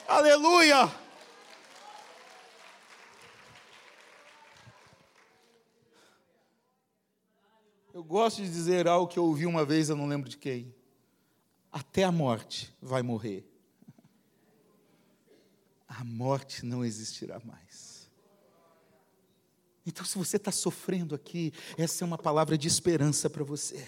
[0.08, 1.01] Aleluia!
[8.02, 10.74] Eu gosto de dizer algo que eu ouvi uma vez, eu não lembro de quem.
[11.70, 13.48] Até a morte vai morrer.
[15.86, 18.10] A morte não existirá mais.
[19.86, 23.86] Então, se você está sofrendo aqui, essa é uma palavra de esperança para você.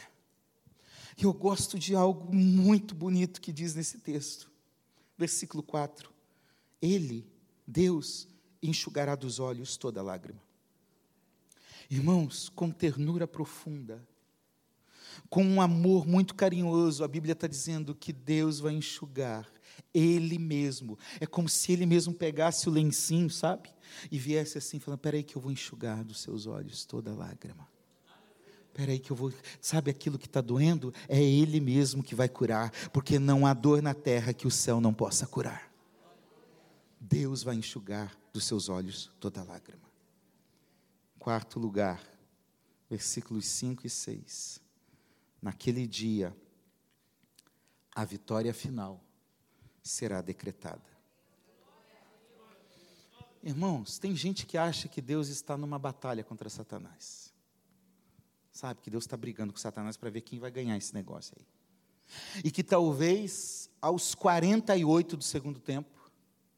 [1.18, 4.48] E eu gosto de algo muito bonito que diz nesse texto,
[5.18, 6.08] versículo 4:
[6.80, 7.28] Ele,
[7.66, 8.28] Deus,
[8.62, 10.43] enxugará dos olhos toda lágrima.
[11.90, 14.06] Irmãos, com ternura profunda,
[15.28, 19.48] com um amor muito carinhoso, a Bíblia está dizendo que Deus vai enxugar
[19.92, 20.98] Ele mesmo.
[21.20, 23.70] É como se Ele mesmo pegasse o lencinho, sabe?
[24.10, 27.68] E viesse assim, falando: Peraí, que eu vou enxugar dos seus olhos toda lágrima.
[28.72, 29.32] Peraí, que eu vou.
[29.60, 30.92] Sabe aquilo que está doendo?
[31.08, 34.80] É Ele mesmo que vai curar, porque não há dor na terra que o céu
[34.80, 35.72] não possa curar.
[37.00, 39.93] Deus vai enxugar dos seus olhos toda lágrima.
[41.24, 42.06] Quarto lugar,
[42.86, 44.60] versículos 5 e 6.
[45.40, 46.36] Naquele dia,
[47.94, 49.02] a vitória final
[49.82, 50.84] será decretada.
[53.42, 57.32] Irmãos, tem gente que acha que Deus está numa batalha contra Satanás.
[58.52, 61.46] Sabe que Deus está brigando com Satanás para ver quem vai ganhar esse negócio aí.
[62.44, 65.93] E que talvez aos 48 do segundo tempo,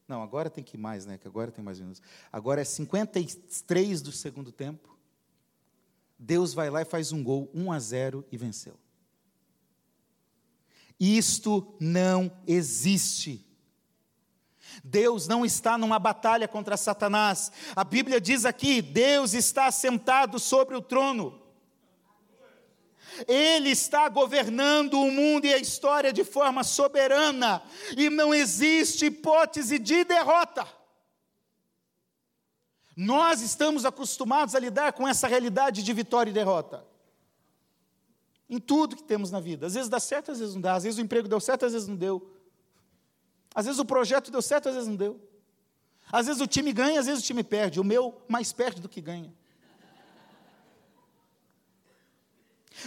[0.07, 1.17] não, agora tem que ir mais, né?
[1.17, 2.01] Que agora tem mais minutos.
[2.31, 4.97] Agora é 53 do segundo tempo.
[6.17, 8.75] Deus vai lá e faz um gol, 1 a 0 e venceu.
[10.99, 13.45] Isto não existe.
[14.83, 17.51] Deus não está numa batalha contra Satanás.
[17.75, 21.46] A Bíblia diz aqui: Deus está sentado sobre o trono.
[23.27, 27.61] Ele está governando o mundo e a história de forma soberana,
[27.95, 30.67] e não existe hipótese de derrota.
[32.95, 36.83] Nós estamos acostumados a lidar com essa realidade de vitória e derrota.
[38.49, 39.67] Em tudo que temos na vida.
[39.67, 40.73] Às vezes dá certo, às vezes não dá.
[40.73, 42.35] Às vezes o emprego deu certo, às vezes não deu.
[43.53, 45.21] Às vezes o projeto deu certo, às vezes não deu.
[46.11, 47.79] Às vezes o time ganha, às vezes o time perde.
[47.79, 49.31] O meu mais perde do que ganha.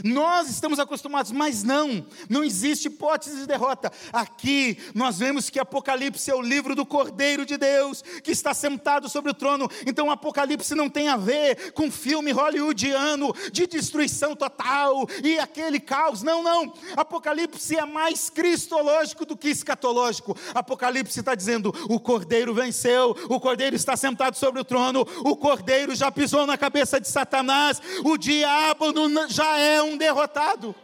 [0.04, 3.92] Nós estamos acostumados, mas não, não existe hipótese de derrota.
[4.12, 9.08] Aqui nós vemos que Apocalipse é o livro do Cordeiro de Deus, que está sentado
[9.08, 9.68] sobre o trono.
[9.86, 16.22] Então Apocalipse não tem a ver com filme hollywoodiano de destruição total e aquele caos.
[16.22, 16.72] Não, não.
[16.96, 20.36] Apocalipse é mais cristológico do que escatológico.
[20.54, 25.94] Apocalipse está dizendo: o Cordeiro venceu, o Cordeiro está sentado sobre o trono, o Cordeiro
[25.94, 28.86] já pisou na cabeça de Satanás, o diabo
[29.28, 30.74] já é um derrotado.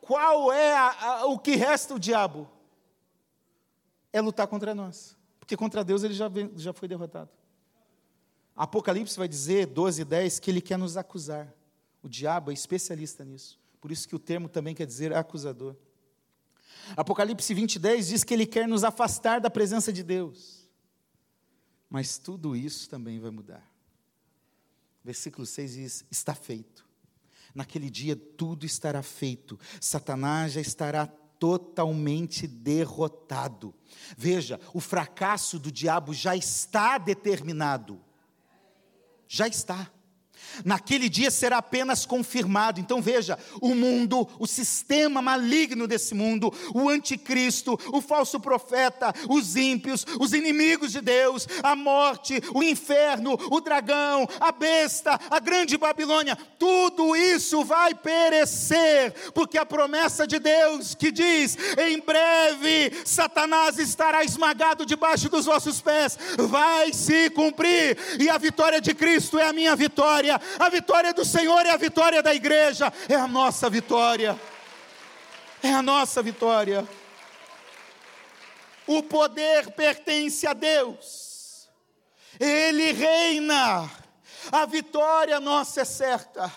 [0.00, 2.50] Qual é a, a, o que resta o diabo?
[4.12, 5.16] É lutar contra nós.
[5.38, 7.30] Porque contra Deus ele já, vem, já foi derrotado.
[8.56, 11.52] Apocalipse vai dizer, 12 e 10, que ele quer nos acusar.
[12.02, 13.58] O diabo é especialista nisso.
[13.80, 15.76] Por isso que o termo também quer dizer acusador.
[16.96, 20.68] Apocalipse 20, 10 diz que ele quer nos afastar da presença de Deus.
[21.88, 23.68] Mas tudo isso também vai mudar.
[25.04, 26.88] Versículo 6 diz: Está feito.
[27.54, 33.74] Naquele dia tudo estará feito, Satanás já estará totalmente derrotado.
[34.16, 38.00] Veja, o fracasso do diabo já está determinado.
[39.26, 39.90] Já está.
[40.64, 42.80] Naquele dia será apenas confirmado.
[42.80, 49.56] Então veja: o mundo, o sistema maligno desse mundo, o anticristo, o falso profeta, os
[49.56, 55.76] ímpios, os inimigos de Deus, a morte, o inferno, o dragão, a besta, a grande
[55.76, 63.78] Babilônia, tudo isso vai perecer, porque a promessa de Deus que diz: em breve Satanás
[63.78, 69.46] estará esmagado debaixo dos vossos pés, vai se cumprir, e a vitória de Cristo é
[69.46, 73.68] a minha vitória a vitória do Senhor é a vitória da igreja, é a nossa
[73.70, 74.38] vitória.
[75.62, 76.88] É a nossa vitória.
[78.86, 81.68] O poder pertence a Deus,
[82.38, 83.88] Ele reina,
[84.50, 86.50] a vitória nossa é certa.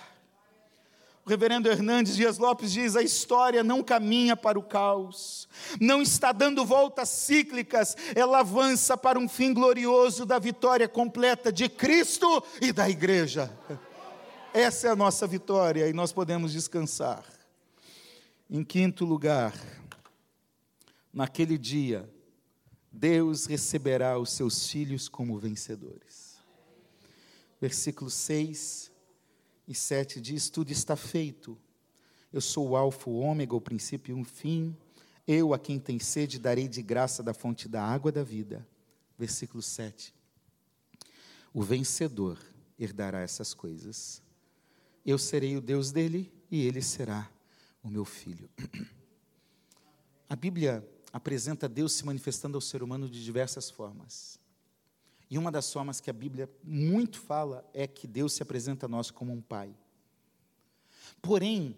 [1.25, 5.47] O reverendo Hernandes Dias Lopes diz: a história não caminha para o caos,
[5.79, 11.69] não está dando voltas cíclicas, ela avança para um fim glorioso da vitória completa de
[11.69, 13.49] Cristo e da igreja.
[14.53, 17.23] essa é a nossa vitória e nós podemos descansar.
[18.49, 19.53] Em quinto lugar,
[21.13, 22.07] naquele dia,
[22.91, 26.37] Deus receberá os seus filhos como vencedores.
[27.61, 28.92] Versículos 6
[29.67, 31.57] e 7 diz: Tudo está feito.
[32.31, 34.75] Eu sou o Alfa, o Ômega, o princípio e o fim.
[35.27, 38.67] Eu, a quem tem sede, darei de graça da fonte da água da vida.
[39.17, 40.13] Versículo 7.
[41.53, 42.39] O vencedor
[42.79, 44.21] herdará essas coisas.
[45.05, 47.29] Eu serei o Deus dele e ele será
[47.83, 48.49] o meu filho.
[50.27, 54.39] A Bíblia apresenta Deus se manifestando ao ser humano de diversas formas.
[55.33, 58.87] E uma das formas que a Bíblia muito fala é que Deus se apresenta a
[58.87, 59.75] nós como um pai.
[61.23, 61.75] Porém,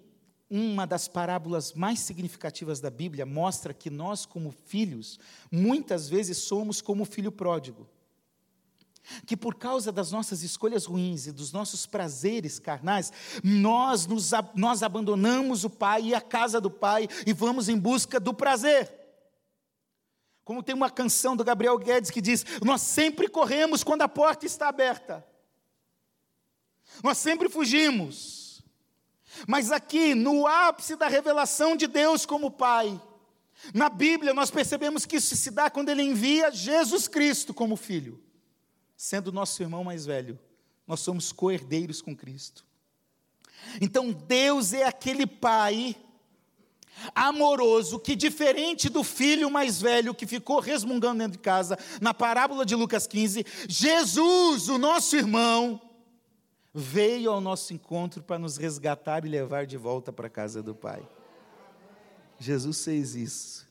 [0.49, 5.17] uma das parábolas mais significativas da Bíblia mostra que nós, como filhos,
[5.49, 7.87] muitas vezes somos como o filho pródigo.
[9.25, 14.83] Que por causa das nossas escolhas ruins e dos nossos prazeres carnais, nós, nos, nós
[14.83, 19.04] abandonamos o pai e a casa do pai e vamos em busca do prazer.
[20.45, 24.45] Como tem uma canção do Gabriel Guedes que diz: Nós sempre corremos quando a porta
[24.45, 25.25] está aberta.
[27.03, 28.63] Nós sempre fugimos.
[29.47, 33.01] Mas aqui, no ápice da revelação de Deus como Pai,
[33.73, 38.23] na Bíblia nós percebemos que isso se dá quando Ele envia Jesus Cristo como Filho,
[38.95, 40.39] sendo nosso irmão mais velho.
[40.85, 42.63] Nós somos co-herdeiros com Cristo.
[43.81, 45.95] Então Deus é aquele Pai
[47.13, 52.65] amoroso que, diferente do filho mais velho que ficou resmungando dentro de casa, na parábola
[52.65, 55.81] de Lucas 15, Jesus, o nosso irmão,
[56.73, 60.75] veio ao nosso encontro para nos resgatar e levar de volta para a casa do
[60.75, 61.07] Pai.
[62.37, 63.67] Jesus fez isso.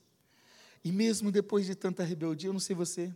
[0.83, 3.15] E mesmo depois de tanta rebeldia, eu não sei você,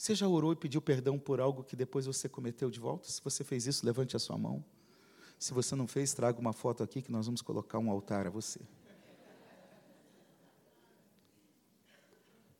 [0.00, 3.06] você já orou e pediu perdão por algo que depois você cometeu de volta?
[3.06, 4.64] Se você fez isso, levante a sua mão.
[5.38, 8.30] Se você não fez, traga uma foto aqui que nós vamos colocar um altar a
[8.30, 8.60] você.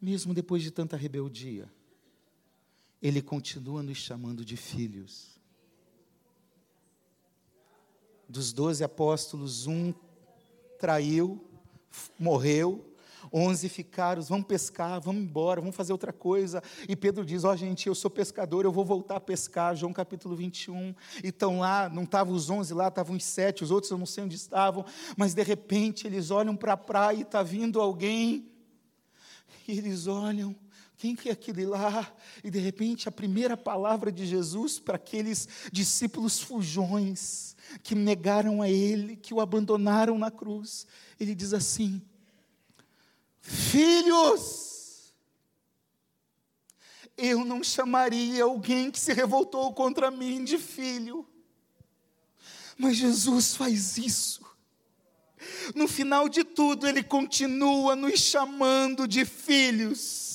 [0.00, 1.70] Mesmo depois de tanta rebeldia,
[3.02, 5.38] Ele continua nos chamando de filhos.
[8.28, 9.92] Dos doze apóstolos, um
[10.78, 11.44] traiu,
[12.18, 12.90] morreu,
[13.32, 16.62] onze ficaram, vamos pescar, vamos embora, vamos fazer outra coisa.
[16.88, 19.76] E Pedro diz: Ó, oh, gente, eu sou pescador, eu vou voltar a pescar.
[19.76, 20.94] João capítulo 21.
[21.22, 24.06] E estão lá, não estavam os onze lá, estavam os sete, os outros eu não
[24.06, 24.84] sei onde estavam,
[25.16, 28.49] mas de repente eles olham para a praia e está vindo alguém
[29.70, 30.56] e eles olham,
[30.96, 32.12] quem que é aquele lá?
[32.44, 38.68] E de repente a primeira palavra de Jesus para aqueles discípulos fujões que negaram a
[38.68, 40.86] Ele, que o abandonaram na cruz,
[41.18, 42.02] ele diz assim:
[43.40, 45.14] Filhos,
[47.16, 51.26] eu não chamaria alguém que se revoltou contra mim de filho,
[52.76, 54.49] mas Jesus faz isso
[55.74, 60.29] no final de tudo, Ele continua nos chamando de filhos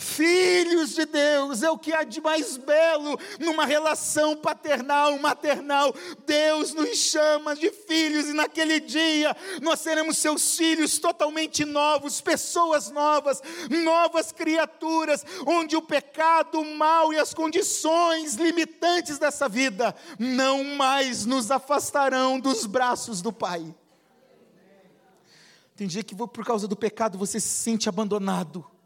[0.00, 5.94] filhos de Deus, é o que há de mais belo numa relação paternal, maternal.
[6.26, 12.90] Deus nos chama de filhos e naquele dia nós seremos seus filhos totalmente novos, pessoas
[12.90, 20.64] novas, novas criaturas, onde o pecado, o mal e as condições limitantes dessa vida não
[20.76, 23.74] mais nos afastarão dos braços do Pai.
[25.76, 28.79] Tem dia que por causa do pecado você se sente abandonado.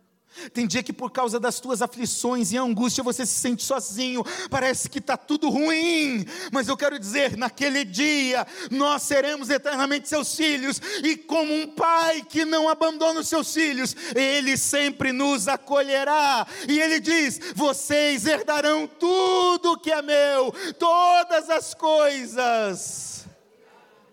[0.52, 4.90] Tem dia que por causa das tuas aflições e angústia você se sente sozinho, parece
[4.90, 10.80] que está tudo ruim, mas eu quero dizer: naquele dia nós seremos eternamente seus filhos,
[11.02, 16.80] e como um pai que não abandona os seus filhos, ele sempre nos acolherá, e
[16.80, 23.24] ele diz: vocês herdarão tudo que é meu, todas as coisas.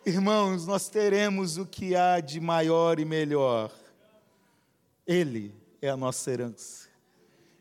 [0.06, 3.72] Irmãos, nós teremos o que há de maior e melhor.
[5.06, 6.88] Ele é a nossa herança.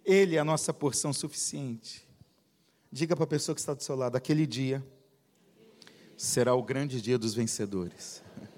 [0.04, 2.06] Ele é a nossa porção suficiente.
[2.92, 4.84] Diga para a pessoa que está do seu lado: aquele dia
[6.16, 8.22] será o grande dia dos vencedores.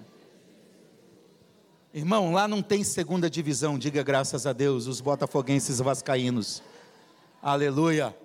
[1.93, 6.61] Irmão, lá não tem segunda divisão, diga graças a Deus, os botafoguenses vascaínos.
[7.41, 8.17] Aleluia.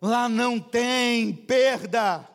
[0.00, 2.28] Lá não tem perda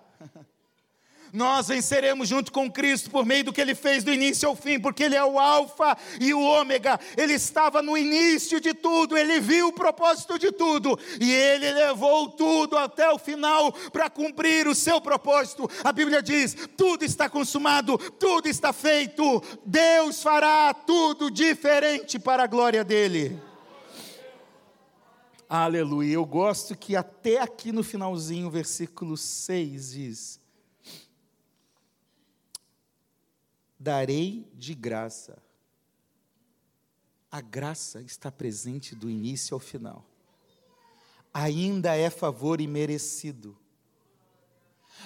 [1.34, 4.80] nós venceremos junto com Cristo por meio do que Ele fez do início ao fim,
[4.80, 9.40] porque Ele é o Alfa e o Ômega, Ele estava no início de tudo, Ele
[9.40, 14.76] viu o propósito de tudo, e Ele levou tudo até o final para cumprir o
[14.76, 15.70] seu propósito.
[15.84, 22.48] A Bíblia diz: tudo está consumado, tudo está feito, Deus fará tudo diferente para a
[22.48, 23.40] glória dEle.
[25.50, 26.14] Aleluia.
[26.14, 30.39] Eu gosto que até aqui no finalzinho, versículo 6 diz:
[33.80, 35.42] Darei de graça.
[37.32, 40.06] A graça está presente do início ao final.
[41.34, 43.58] Ainda é favor imerecido.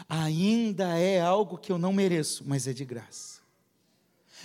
[0.08, 3.42] Ainda é algo que eu não mereço, mas é de graça.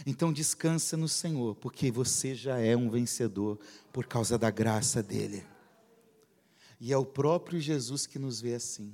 [0.07, 3.59] Então descansa no Senhor, porque você já é um vencedor
[3.93, 5.45] por causa da graça dele.
[6.81, 8.93] E é o próprio Jesus que nos vê assim.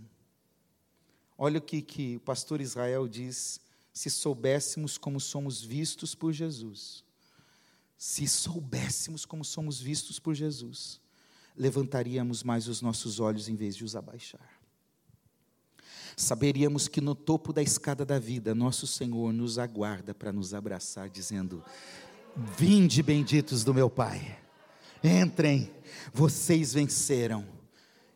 [1.37, 3.61] Olha o que, que o pastor Israel diz:
[3.95, 7.03] se soubéssemos como somos vistos por Jesus,
[7.97, 11.01] se soubéssemos como somos vistos por Jesus,
[11.57, 14.61] levantaríamos mais os nossos olhos em vez de os abaixar.
[16.17, 21.09] Saberíamos que no topo da escada da vida, nosso Senhor nos aguarda para nos abraçar,
[21.09, 21.65] dizendo:
[22.59, 24.39] Vinde benditos do meu Pai,
[25.03, 25.73] entrem,
[26.13, 27.55] vocês venceram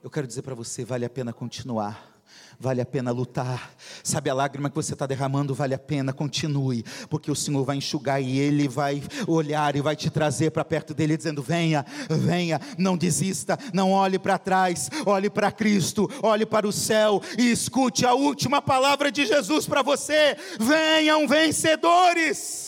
[0.01, 2.18] eu quero dizer para você: vale a pena continuar.
[2.61, 3.70] Vale a pena lutar,
[4.03, 7.76] sabe a lágrima que você está derramando, vale a pena, continue, porque o Senhor vai
[7.76, 12.61] enxugar e Ele vai olhar e vai te trazer para perto dele, dizendo: Venha, venha,
[12.76, 18.05] não desista, não olhe para trás, olhe para Cristo, olhe para o céu e escute
[18.05, 22.68] a última palavra de Jesus para você: Venham vencedores.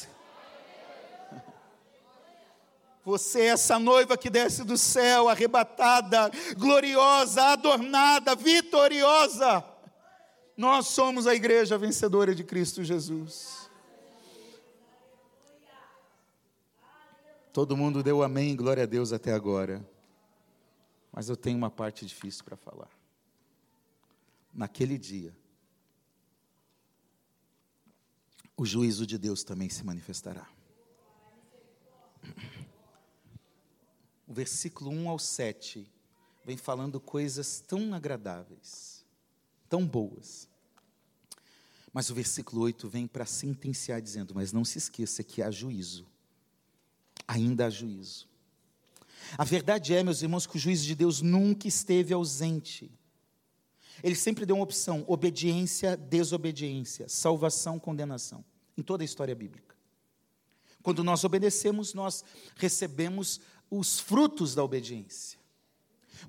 [3.11, 9.65] Você é essa noiva que desce do céu, arrebatada, gloriosa, adornada, vitoriosa.
[10.57, 13.69] Nós somos a igreja vencedora de Cristo Jesus.
[17.53, 19.85] Todo mundo deu amém, glória a Deus até agora.
[21.11, 22.91] Mas eu tenho uma parte difícil para falar.
[24.55, 25.35] Naquele dia,
[28.57, 30.47] o juízo de Deus também se manifestará.
[34.31, 35.91] O versículo 1 ao 7
[36.45, 39.05] vem falando coisas tão agradáveis,
[39.68, 40.49] tão boas.
[41.93, 46.07] Mas o versículo 8 vem para sentenciar, dizendo: Mas não se esqueça que há juízo,
[47.26, 48.28] ainda há juízo.
[49.37, 52.89] A verdade é, meus irmãos, que o juízo de Deus nunca esteve ausente.
[54.01, 58.45] Ele sempre deu uma opção: obediência, desobediência, salvação, condenação,
[58.78, 59.74] em toda a história bíblica.
[60.83, 62.24] Quando nós obedecemos, nós
[62.57, 63.41] recebemos
[63.71, 65.39] os frutos da obediência.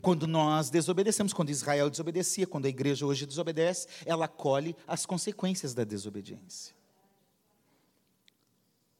[0.02, 5.74] Quando nós desobedecemos, quando Israel desobedecia, quando a igreja hoje desobedece, ela colhe as consequências
[5.74, 6.74] da desobediência.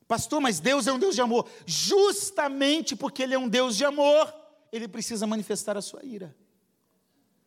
[0.08, 1.48] Pastor, mas Deus é um Deus de amor.
[1.66, 4.34] Justamente porque Ele é um Deus de amor,
[4.70, 6.36] Ele precisa manifestar a sua ira.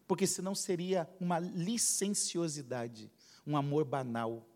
[0.07, 3.11] Porque senão seria uma licenciosidade,
[3.47, 4.47] um amor banal,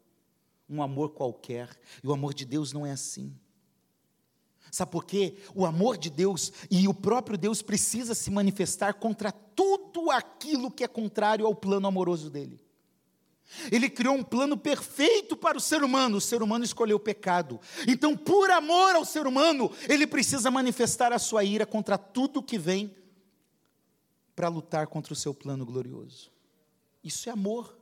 [0.68, 1.68] um amor qualquer.
[2.03, 3.39] E o amor de Deus não é assim.
[4.71, 5.37] Sabe por quê?
[5.55, 10.85] O amor de Deus e o próprio Deus precisa se manifestar contra tudo aquilo que
[10.85, 12.61] é contrário ao plano amoroso dele.
[13.73, 17.59] Ele criou um plano perfeito para o ser humano, o ser humano escolheu o pecado.
[17.87, 22.59] Então, por amor ao ser humano, ele precisa manifestar a sua ira contra tudo que
[22.59, 22.95] vem
[24.37, 26.31] para lutar contra o seu plano glorioso.
[27.03, 27.77] Isso é amor.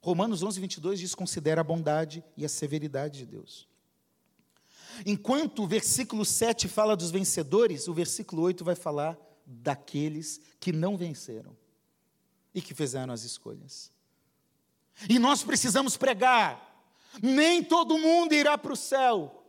[0.00, 3.68] Romanos 11, 22 diz: considera a bondade e a severidade de Deus.
[5.04, 10.96] Enquanto o versículo 7 fala dos vencedores, o versículo 8 vai falar daqueles que não
[10.96, 11.56] venceram
[12.54, 13.92] e que fizeram as escolhas.
[15.08, 16.86] E nós precisamos pregar:
[17.22, 19.40] nem todo mundo irá para o céu.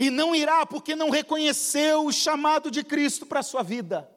[0.00, 4.10] E não irá porque não reconheceu o chamado de Cristo para a sua vida.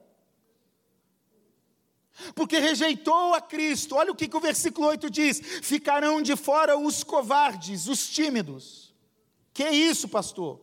[2.34, 3.96] Porque rejeitou a Cristo.
[3.96, 8.87] Olha o que, que o versículo 8 diz: ficarão de fora os covardes, os tímidos
[9.58, 10.62] que é isso, pastor?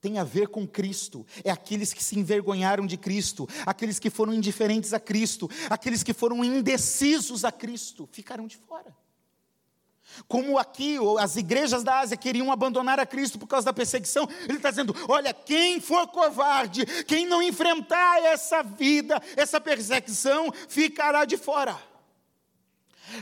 [0.00, 4.32] Tem a ver com Cristo, é aqueles que se envergonharam de Cristo, aqueles que foram
[4.32, 8.96] indiferentes a Cristo, aqueles que foram indecisos a Cristo, ficaram de fora.
[10.28, 14.58] Como aqui as igrejas da Ásia queriam abandonar a Cristo por causa da perseguição, ele
[14.58, 21.36] está dizendo: olha, quem for covarde, quem não enfrentar essa vida, essa perseguição, ficará de
[21.36, 21.89] fora.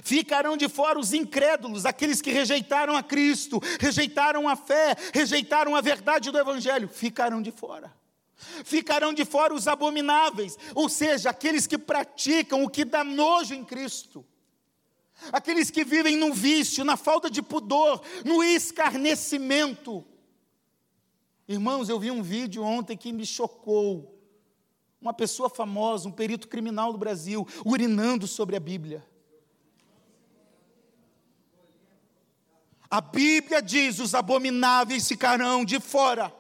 [0.03, 5.81] Ficarão de fora os incrédulos, aqueles que rejeitaram a Cristo, rejeitaram a fé, rejeitaram a
[5.81, 7.93] verdade do Evangelho, ficarão de fora.
[8.65, 13.65] Ficarão de fora os abomináveis, ou seja, aqueles que praticam o que dá nojo em
[13.65, 14.25] Cristo.
[15.33, 20.05] Aqueles que vivem no vício, na falta de pudor, no escarnecimento.
[21.49, 24.15] Irmãos, eu vi um vídeo ontem que me chocou.
[25.01, 29.08] Uma pessoa famosa, um perito criminal do Brasil, urinando sobre a Bíblia.
[32.91, 36.33] A Bíblia diz: os abomináveis ficarão de fora.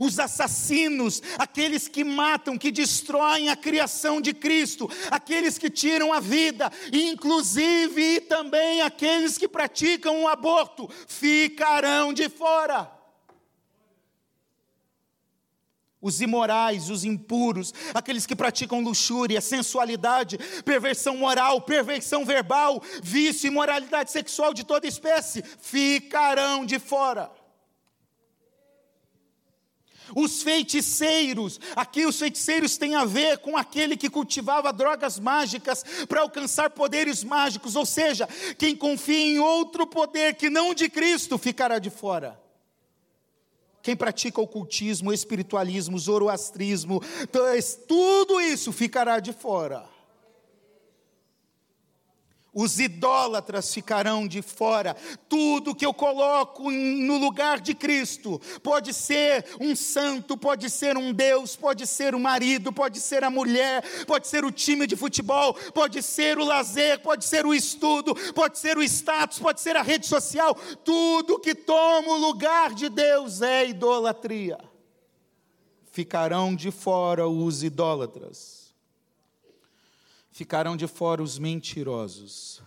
[0.00, 6.20] os assassinos, aqueles que matam, que destroem a criação de Cristo, aqueles que tiram a
[6.20, 12.93] vida, inclusive também aqueles que praticam o aborto, ficarão de fora.
[16.04, 24.12] Os imorais, os impuros, aqueles que praticam luxúria, sensualidade, perversão moral, perversão verbal, vício, imoralidade
[24.12, 27.30] sexual de toda espécie, ficarão de fora.
[30.14, 36.20] Os feiticeiros, aqui os feiticeiros têm a ver com aquele que cultivava drogas mágicas para
[36.20, 38.28] alcançar poderes mágicos, ou seja,
[38.58, 42.43] quem confia em outro poder que não de Cristo ficará de fora.
[43.84, 47.02] Quem pratica ocultismo, espiritualismo, zoroastrismo,
[47.86, 49.84] tudo isso ficará de fora.
[52.54, 54.94] Os idólatras ficarão de fora.
[55.28, 61.12] Tudo que eu coloco no lugar de Cristo pode ser um santo, pode ser um
[61.12, 65.54] Deus, pode ser o marido, pode ser a mulher, pode ser o time de futebol,
[65.74, 69.82] pode ser o lazer, pode ser o estudo, pode ser o status, pode ser a
[69.82, 70.54] rede social.
[70.84, 74.58] Tudo que toma o lugar de Deus é idolatria.
[75.90, 78.63] Ficarão de fora os idólatras
[80.34, 82.60] ficarão de fora os mentirosos,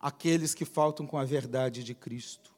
[0.00, 2.54] aqueles que faltam com a verdade de Cristo,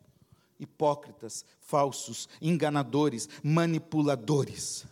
[0.61, 4.85] hipócritas, falsos, enganadores, manipuladores.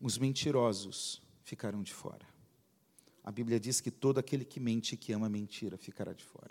[0.00, 2.26] Os mentirosos ficarão de fora.
[3.22, 6.50] A Bíblia diz que todo aquele que mente e que ama mentira ficará de fora.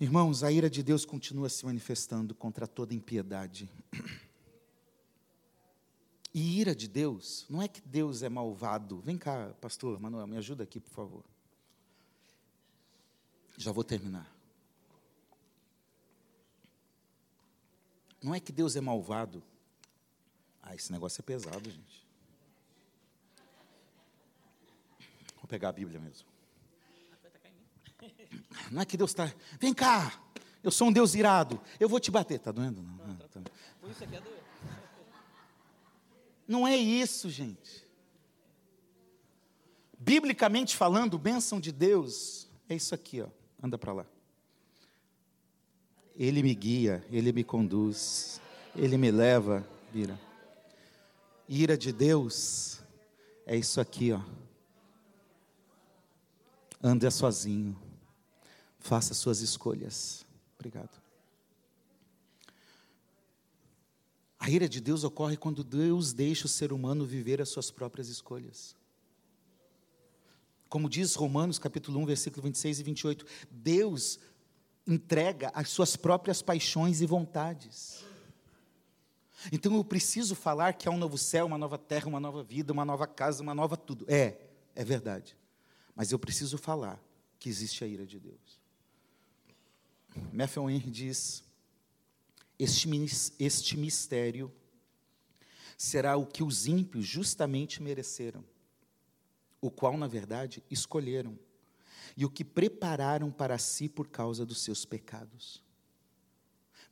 [0.00, 3.68] Irmãos, a ira de Deus continua se manifestando contra toda impiedade.
[6.32, 9.00] E ira de Deus, não é que Deus é malvado.
[9.00, 11.24] Vem cá, pastor Manuel, me ajuda aqui, por favor.
[13.56, 14.30] Já vou terminar.
[18.22, 19.42] Não é que Deus é malvado.
[20.62, 22.06] Ah, esse negócio é pesado, gente.
[25.36, 26.28] Vou pegar a Bíblia mesmo.
[28.70, 29.32] Não é que Deus está.
[29.58, 30.22] Vem cá,
[30.62, 31.60] eu sou um Deus irado.
[31.78, 32.36] Eu vou te bater.
[32.36, 32.82] Está doendo?
[32.82, 33.06] Não.
[33.06, 33.40] não tá.
[33.80, 34.49] Por isso aqui é doer.
[36.50, 37.86] Não é isso, gente.
[39.96, 43.28] Biblicamente falando, bênção de Deus é isso aqui, ó.
[43.62, 44.06] Anda para lá.
[46.16, 48.40] Ele me guia, ele me conduz,
[48.74, 50.20] ele me leva, vira.
[51.48, 52.80] Ira de Deus
[53.46, 54.20] é isso aqui, ó.
[56.82, 57.80] Ande sozinho.
[58.80, 60.26] Faça suas escolhas.
[60.58, 61.00] Obrigado.
[64.50, 68.76] Ira de Deus ocorre quando Deus deixa o ser humano viver as suas próprias escolhas.
[70.68, 74.18] Como diz Romanos capítulo 1, versículo 26 e 28, Deus
[74.86, 78.04] entrega as suas próprias paixões e vontades.
[79.50, 82.72] Então eu preciso falar que há um novo céu, uma nova terra, uma nova vida,
[82.72, 84.04] uma nova casa, uma nova tudo.
[84.08, 84.36] É,
[84.74, 85.36] é verdade.
[85.94, 87.02] Mas eu preciso falar
[87.38, 88.60] que existe a ira de Deus.
[90.32, 91.42] Matthew Henry diz
[92.62, 92.88] este,
[93.38, 94.52] este mistério
[95.76, 98.44] será o que os ímpios justamente mereceram,
[99.62, 101.38] o qual, na verdade, escolheram,
[102.16, 105.62] e o que prepararam para si por causa dos seus pecados.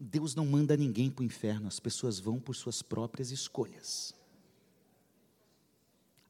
[0.00, 4.14] Deus não manda ninguém para o inferno, as pessoas vão por suas próprias escolhas.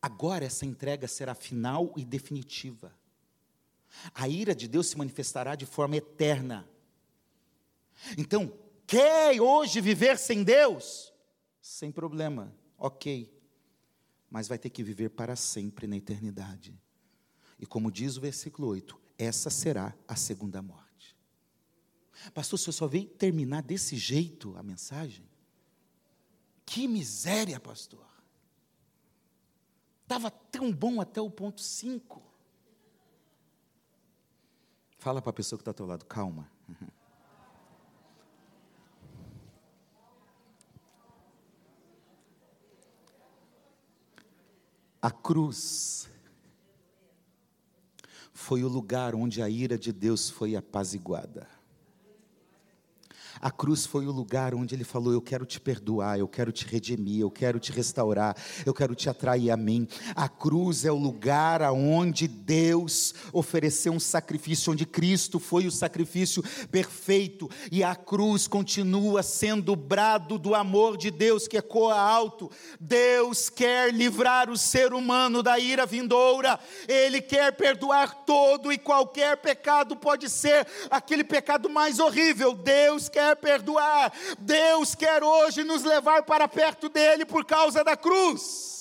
[0.02, 2.92] Agora essa entrega será final e definitiva.
[4.14, 6.68] A ira de Deus se manifestará de forma eterna.
[8.16, 8.52] Então,
[8.88, 11.12] quer hoje viver sem Deus?
[11.60, 13.30] Sem problema, ok.
[14.30, 16.80] Mas vai ter que viver para sempre na eternidade.
[17.58, 21.14] E como diz o versículo 8, essa será a segunda morte.
[22.32, 25.28] Pastor, senhor só veio terminar desse jeito a mensagem?
[26.64, 28.06] Que miséria, pastor.
[30.02, 32.22] Estava tão bom até o ponto 5.
[34.98, 36.50] Fala para a pessoa que está ao teu lado, calma.
[45.00, 46.08] A cruz
[48.32, 51.57] foi o lugar onde a ira de Deus foi apaziguada.
[53.40, 56.66] A cruz foi o lugar onde ele falou: Eu quero te perdoar, eu quero te
[56.66, 58.36] redimir, eu quero te restaurar,
[58.66, 59.86] eu quero te atrair a mim.
[60.14, 66.42] A cruz é o lugar aonde Deus ofereceu um sacrifício, onde Cristo foi o sacrifício
[66.70, 72.50] perfeito, e a cruz continua sendo o brado do amor de Deus que ecoa alto.
[72.80, 79.36] Deus quer livrar o ser humano da ira vindoura, Ele quer perdoar todo e qualquer
[79.36, 82.54] pecado, pode ser aquele pecado mais horrível.
[82.54, 84.12] Deus quer é perdoar.
[84.38, 88.78] Deus quer hoje nos levar para perto dele por causa da cruz.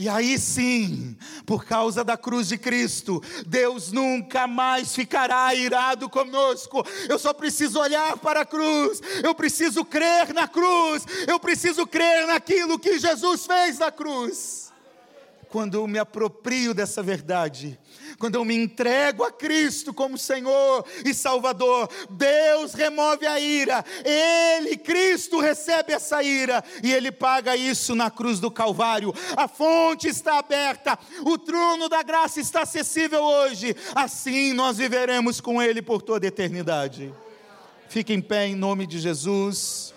[0.00, 6.86] E aí sim, por causa da cruz de Cristo, Deus nunca mais ficará irado conosco.
[7.08, 12.28] Eu só preciso olhar para a cruz, eu preciso crer na cruz, eu preciso crer
[12.28, 14.72] naquilo que Jesus fez na cruz.
[15.48, 17.76] Quando eu me aproprio dessa verdade,
[18.18, 24.76] quando eu me entrego a Cristo como Senhor e Salvador, Deus remove a ira, Ele,
[24.76, 29.14] Cristo, recebe essa ira e Ele paga isso na cruz do Calvário.
[29.36, 35.62] A fonte está aberta, o trono da graça está acessível hoje, assim nós viveremos com
[35.62, 37.14] Ele por toda a eternidade.
[37.88, 39.94] Fique em pé em nome de Jesus.